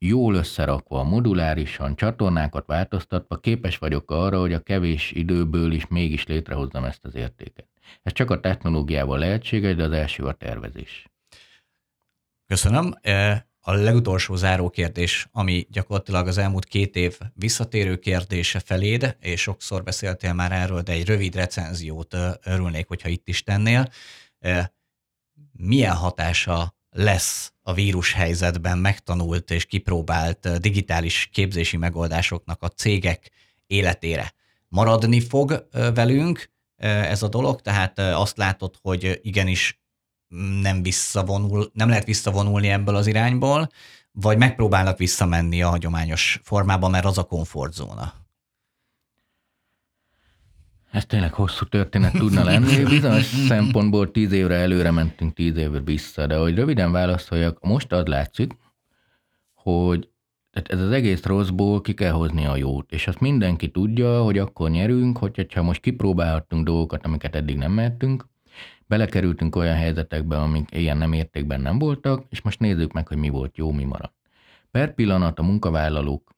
jól 0.07 0.35
összerakva, 0.35 1.03
modulárisan, 1.03 1.97
csatornákat 1.97 2.67
változtatva 2.67 3.37
képes 3.37 3.79
vagyok 3.79 4.11
arra, 4.11 4.41
hogy 4.41 4.53
a 4.53 4.61
kevés 4.61 5.11
időből 5.11 5.73
is 5.73 5.87
mégis 5.87 6.27
létrehozzam 6.27 6.85
ezt 6.85 7.05
az 7.05 7.15
értéket. 7.15 7.67
Ez 8.03 8.12
csak 8.12 8.31
a 8.31 8.41
technológiával 8.41 9.19
lehetséges, 9.19 9.75
de 9.75 9.83
az 9.83 9.93
első 9.93 10.25
a 10.25 10.33
tervezés. 10.33 11.07
Köszönöm. 12.47 12.95
E, 13.01 13.47
a 13.61 13.73
legutolsó 13.73 14.35
záró 14.35 14.71
kérdés, 14.71 15.29
ami 15.33 15.67
gyakorlatilag 15.71 16.27
az 16.27 16.38
elmúlt 16.38 16.65
két 16.65 16.97
év 16.97 17.19
visszatérő 17.35 17.97
kérdése 17.97 18.59
feléd, 18.59 19.17
és 19.21 19.41
sokszor 19.41 19.83
beszéltél 19.83 20.33
már 20.33 20.53
erről, 20.53 20.81
de 20.81 20.93
egy 20.93 21.07
rövid 21.07 21.35
recenziót 21.35 22.17
örülnék, 22.45 22.88
hogyha 22.88 23.09
itt 23.09 23.29
is 23.29 23.43
tennél. 23.43 23.88
E, 24.38 24.75
milyen 25.53 25.95
hatása 25.95 26.75
lesz 26.94 27.52
a 27.62 27.72
vírus 27.72 28.12
helyzetben 28.12 28.78
megtanult 28.78 29.50
és 29.50 29.64
kipróbált 29.64 30.61
digitális 30.61 31.28
képzési 31.33 31.76
megoldásoknak 31.76 32.62
a 32.62 32.68
cégek 32.68 33.31
életére. 33.66 34.35
Maradni 34.68 35.20
fog 35.20 35.68
velünk 35.94 36.50
ez 36.76 37.22
a 37.22 37.28
dolog, 37.28 37.61
tehát 37.61 37.98
azt 37.98 38.37
látod, 38.37 38.74
hogy 38.81 39.20
igenis 39.22 39.81
nem 40.61 40.83
visszavonul, 40.83 41.70
nem 41.72 41.88
lehet 41.88 42.05
visszavonulni 42.05 42.68
ebből 42.68 42.96
az 42.96 43.07
irányból, 43.07 43.68
vagy 44.12 44.38
megpróbálnak 44.38 44.98
visszamenni 44.98 45.62
a 45.62 45.68
hagyományos 45.68 46.40
formába, 46.42 46.88
mert 46.88 47.05
az 47.05 47.18
a 47.18 47.22
komfortzóna. 47.22 48.14
Ez 50.92 51.07
tényleg 51.07 51.33
hosszú 51.33 51.64
történet 51.64 52.12
tudna 52.12 52.44
lenni. 52.50 52.85
Bizonyos 52.85 53.24
szempontból 53.24 54.11
tíz 54.11 54.33
évre 54.33 54.55
előre 54.55 54.90
mentünk, 54.90 55.35
tíz 55.35 55.57
évre 55.57 55.81
vissza, 55.81 56.26
de 56.26 56.37
hogy 56.37 56.55
röviden 56.55 56.92
válaszoljak, 56.92 57.61
most 57.61 57.92
az 57.92 58.07
látszik, 58.07 58.57
hogy 59.55 60.09
tehát 60.50 60.70
ez 60.70 60.81
az 60.81 60.90
egész 60.90 61.24
rosszból 61.24 61.81
ki 61.81 61.94
kell 61.94 62.11
hozni 62.11 62.46
a 62.46 62.57
jót, 62.57 62.92
és 62.92 63.07
azt 63.07 63.20
mindenki 63.20 63.70
tudja, 63.70 64.22
hogy 64.22 64.38
akkor 64.38 64.70
nyerünk, 64.70 65.18
hogyha 65.18 65.62
most 65.62 65.81
kipróbálhattunk 65.81 66.64
dolgokat, 66.64 67.05
amiket 67.05 67.35
eddig 67.37 67.57
nem 67.57 67.72
mehetünk, 67.72 68.28
belekerültünk 68.87 69.57
olyan 69.57 69.76
helyzetekbe, 69.76 70.37
amik 70.37 70.68
ilyen 70.70 70.96
nem 70.96 71.12
értékben 71.12 71.61
nem 71.61 71.78
voltak, 71.78 72.24
és 72.28 72.40
most 72.40 72.59
nézzük 72.59 72.92
meg, 72.92 73.09
hogy 73.09 73.16
mi 73.16 73.28
volt 73.28 73.57
jó, 73.57 73.70
mi 73.70 73.85
maradt. 73.85 74.14
Per 74.70 74.94
pillanat 74.94 75.38
a 75.38 75.42
munkavállalók 75.42 76.32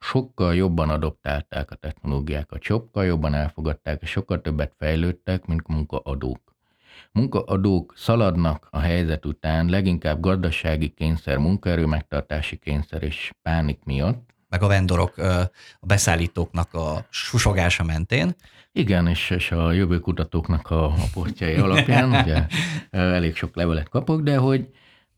sokkal 0.00 0.54
jobban 0.54 0.90
adoptálták 0.90 1.70
a 1.70 1.74
technológiákat, 1.74 2.62
sokkal 2.62 3.04
jobban 3.04 3.34
elfogadták, 3.34 4.02
és 4.02 4.10
sokkal 4.10 4.40
többet 4.40 4.74
fejlődtek, 4.78 5.46
mint 5.46 5.68
munkaadók. 5.68 6.50
Munkaadók 7.12 7.94
szaladnak 7.96 8.68
a 8.70 8.78
helyzet 8.78 9.26
után 9.26 9.68
leginkább 9.68 10.20
gazdasági 10.20 10.88
kényszer, 10.88 11.38
munkaerő 11.38 11.86
megtartási 11.86 12.56
kényszer 12.56 13.02
és 13.02 13.30
pánik 13.42 13.84
miatt. 13.84 14.30
Meg 14.48 14.62
a 14.62 14.66
vendorok, 14.66 15.18
a 15.78 15.86
beszállítóknak 15.86 16.74
a 16.74 17.06
susogása 17.10 17.84
mentén. 17.84 18.34
Igen, 18.72 19.06
és, 19.06 19.30
és 19.30 19.50
a 19.50 19.72
jövőkutatóknak 19.72 20.70
a, 20.70 20.84
a 20.84 21.04
posztjai 21.12 21.54
alapján 21.54 22.12
ugye, 22.12 22.46
elég 22.90 23.36
sok 23.36 23.54
levelet 23.54 23.88
kapok, 23.88 24.20
de 24.20 24.36
hogy 24.36 24.68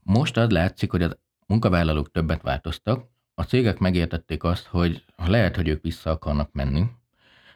most 0.02 0.36
az 0.36 0.50
látszik, 0.50 0.90
hogy 0.90 1.02
a 1.02 1.10
munkavállalók 1.46 2.10
többet 2.10 2.42
változtak, 2.42 3.11
a 3.34 3.42
cégek 3.42 3.78
megértették 3.78 4.44
azt, 4.44 4.66
hogy 4.66 5.04
lehet, 5.16 5.56
hogy 5.56 5.68
ők 5.68 5.82
vissza 5.82 6.10
akarnak 6.10 6.52
menni, 6.52 6.84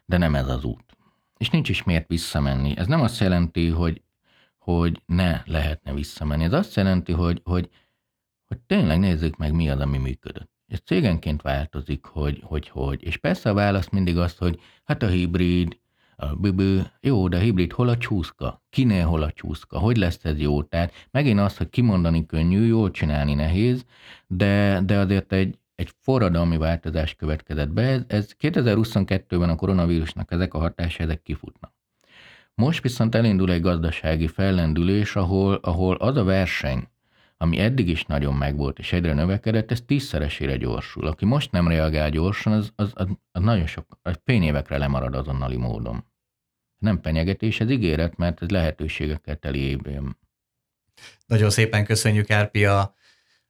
de 0.05 0.17
nem 0.17 0.35
ez 0.35 0.49
az 0.49 0.65
út. 0.65 0.97
És 1.37 1.51
nincs 1.51 1.69
is 1.69 1.83
miért 1.83 2.09
visszamenni. 2.09 2.77
Ez 2.77 2.87
nem 2.87 3.01
azt 3.01 3.21
jelenti, 3.21 3.69
hogy, 3.69 4.03
hogy 4.59 5.03
ne 5.07 5.43
lehetne 5.45 5.93
visszamenni. 5.93 6.45
Ez 6.45 6.53
azt 6.53 6.75
jelenti, 6.75 7.13
hogy, 7.13 7.41
hogy, 7.45 7.69
hogy 8.47 8.59
tényleg 8.59 8.99
nézzük 8.99 9.37
meg, 9.37 9.53
mi 9.53 9.71
az, 9.71 9.81
ami 9.81 9.99
működött. 9.99 10.51
Ez 10.69 10.81
cégenként 10.85 11.43
változik, 11.43 12.05
hogy, 12.05 12.41
hogy 12.43 12.69
hogy. 12.69 13.03
És 13.03 13.17
persze 13.17 13.51
a 13.51 13.55
válasz 13.55 13.89
mindig 13.89 14.19
az, 14.19 14.37
hogy 14.37 14.61
hát 14.85 15.03
a 15.03 15.09
hibrid, 15.09 15.79
a 16.17 16.35
bübő, 16.35 16.91
jó, 17.01 17.29
de 17.29 17.37
a 17.37 17.41
hibrid 17.41 17.73
hol 17.73 17.89
a 17.89 17.97
csúszka? 17.97 18.63
Kinél 18.71 19.07
hol 19.07 19.23
a 19.23 19.33
csúszka? 19.33 19.79
Hogy 19.79 19.97
lesz 19.97 20.25
ez 20.25 20.39
jó? 20.39 20.63
Tehát 20.63 20.93
megint 21.11 21.41
az, 21.41 21.57
hogy 21.57 21.69
kimondani 21.69 22.27
könnyű, 22.27 22.67
jól 22.67 22.91
csinálni 22.91 23.35
nehéz, 23.35 23.85
de, 24.27 24.81
de 24.85 24.99
azért 24.99 25.33
egy, 25.33 25.59
egy 25.77 25.93
forradalmi 26.01 26.57
változás 26.57 27.15
következett 27.15 27.69
be. 27.69 27.83
Ez, 27.83 28.03
ez 28.07 28.37
2022-ben 28.41 29.49
a 29.49 29.57
koronavírusnak 29.57 30.33
ezek 30.33 30.55
a 30.55 30.59
hatásai, 30.59 31.07
ezek 31.07 31.23
kifutnak. 31.23 31.75
Most 32.55 32.83
viszont 32.83 33.15
elindul 33.15 33.53
egy 33.53 33.61
gazdasági 33.61 34.27
fellendülés, 34.27 35.17
ahol, 35.17 35.55
ahol 35.55 35.97
az 35.97 36.17
a 36.17 36.25
verseny, 36.25 36.89
ami 37.37 37.59
eddig 37.59 37.89
is 37.89 38.05
nagyon 38.05 38.35
megvolt 38.35 38.79
és 38.79 38.93
egyre 38.93 39.15
növekedett, 39.15 39.71
ez 39.71 39.83
tízszeresére 39.83 40.57
gyorsul. 40.57 41.07
Aki 41.07 41.25
most 41.25 41.53
nem 41.53 41.69
reagál 41.69 42.11
gyorsan, 42.11 42.53
az, 42.53 42.73
az, 42.77 42.93
az, 42.95 43.07
az 43.33 43.43
nagyon 43.43 43.67
sok, 43.67 43.99
az 44.03 44.21
fényévekre 44.25 44.79
lemarad 44.79 45.15
azonnali 45.15 45.57
módon. 45.57 46.05
Nem 46.79 47.01
penyegetés, 47.01 47.61
ez 47.61 47.71
ígéret, 47.71 48.17
mert 48.17 48.43
ez 48.43 48.49
lehetőségekkel 48.49 49.37
teli 49.37 49.59
évben. 49.59 50.17
Nagyon 51.27 51.51
szépen 51.51 51.85
köszönjük, 51.85 52.31
Árpi, 52.31 52.65
a 52.65 52.95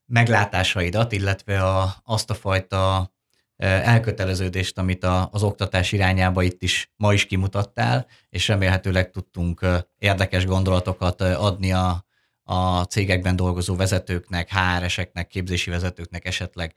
meglátásaidat, 0.07 1.13
illetve 1.13 1.63
a, 1.63 1.95
azt 2.05 2.31
a 2.31 2.35
fajta 2.35 3.11
elköteleződést, 3.57 4.79
amit 4.79 5.05
a, 5.05 5.29
az 5.33 5.43
oktatás 5.43 5.93
irányába 5.93 6.43
itt 6.43 6.63
is 6.63 6.93
ma 6.97 7.13
is 7.13 7.27
kimutattál, 7.27 8.07
és 8.29 8.49
remélhetőleg 8.49 9.11
tudtunk 9.11 9.67
érdekes 9.99 10.45
gondolatokat 10.45 11.21
adni 11.21 11.73
a, 11.73 12.07
a 12.43 12.83
cégekben 12.83 13.37
dolgozó 13.37 13.77
vezetőknek, 13.77 14.51
HR-eseknek, 14.51 15.27
képzési 15.27 15.71
vezetőknek, 15.71 16.25
esetleg 16.27 16.75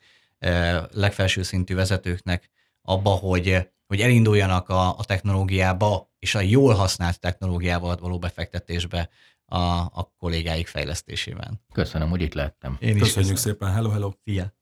legfelső 0.91 1.43
szintű 1.43 1.75
vezetőknek 1.75 2.49
abba, 2.81 3.09
hogy, 3.09 3.69
hogy 3.87 4.01
elinduljanak 4.01 4.69
a, 4.69 4.97
a 4.97 5.03
technológiába, 5.05 6.11
és 6.19 6.35
a 6.35 6.41
jól 6.41 6.73
használt 6.73 7.19
technológiával 7.19 7.97
való 7.97 8.19
befektetésbe 8.19 9.09
a, 9.49 9.79
a 9.79 10.13
kollégáik 10.17 10.67
fejlesztésében. 10.67 11.61
Köszönöm, 11.73 12.09
hogy 12.09 12.21
itt 12.21 12.33
lettem. 12.33 12.77
Én 12.79 12.95
is 12.95 13.01
Köszönjük 13.01 13.37
szépen, 13.37 13.71
hello, 13.71 13.89
hello. 13.89 14.11
Szia. 14.23 14.57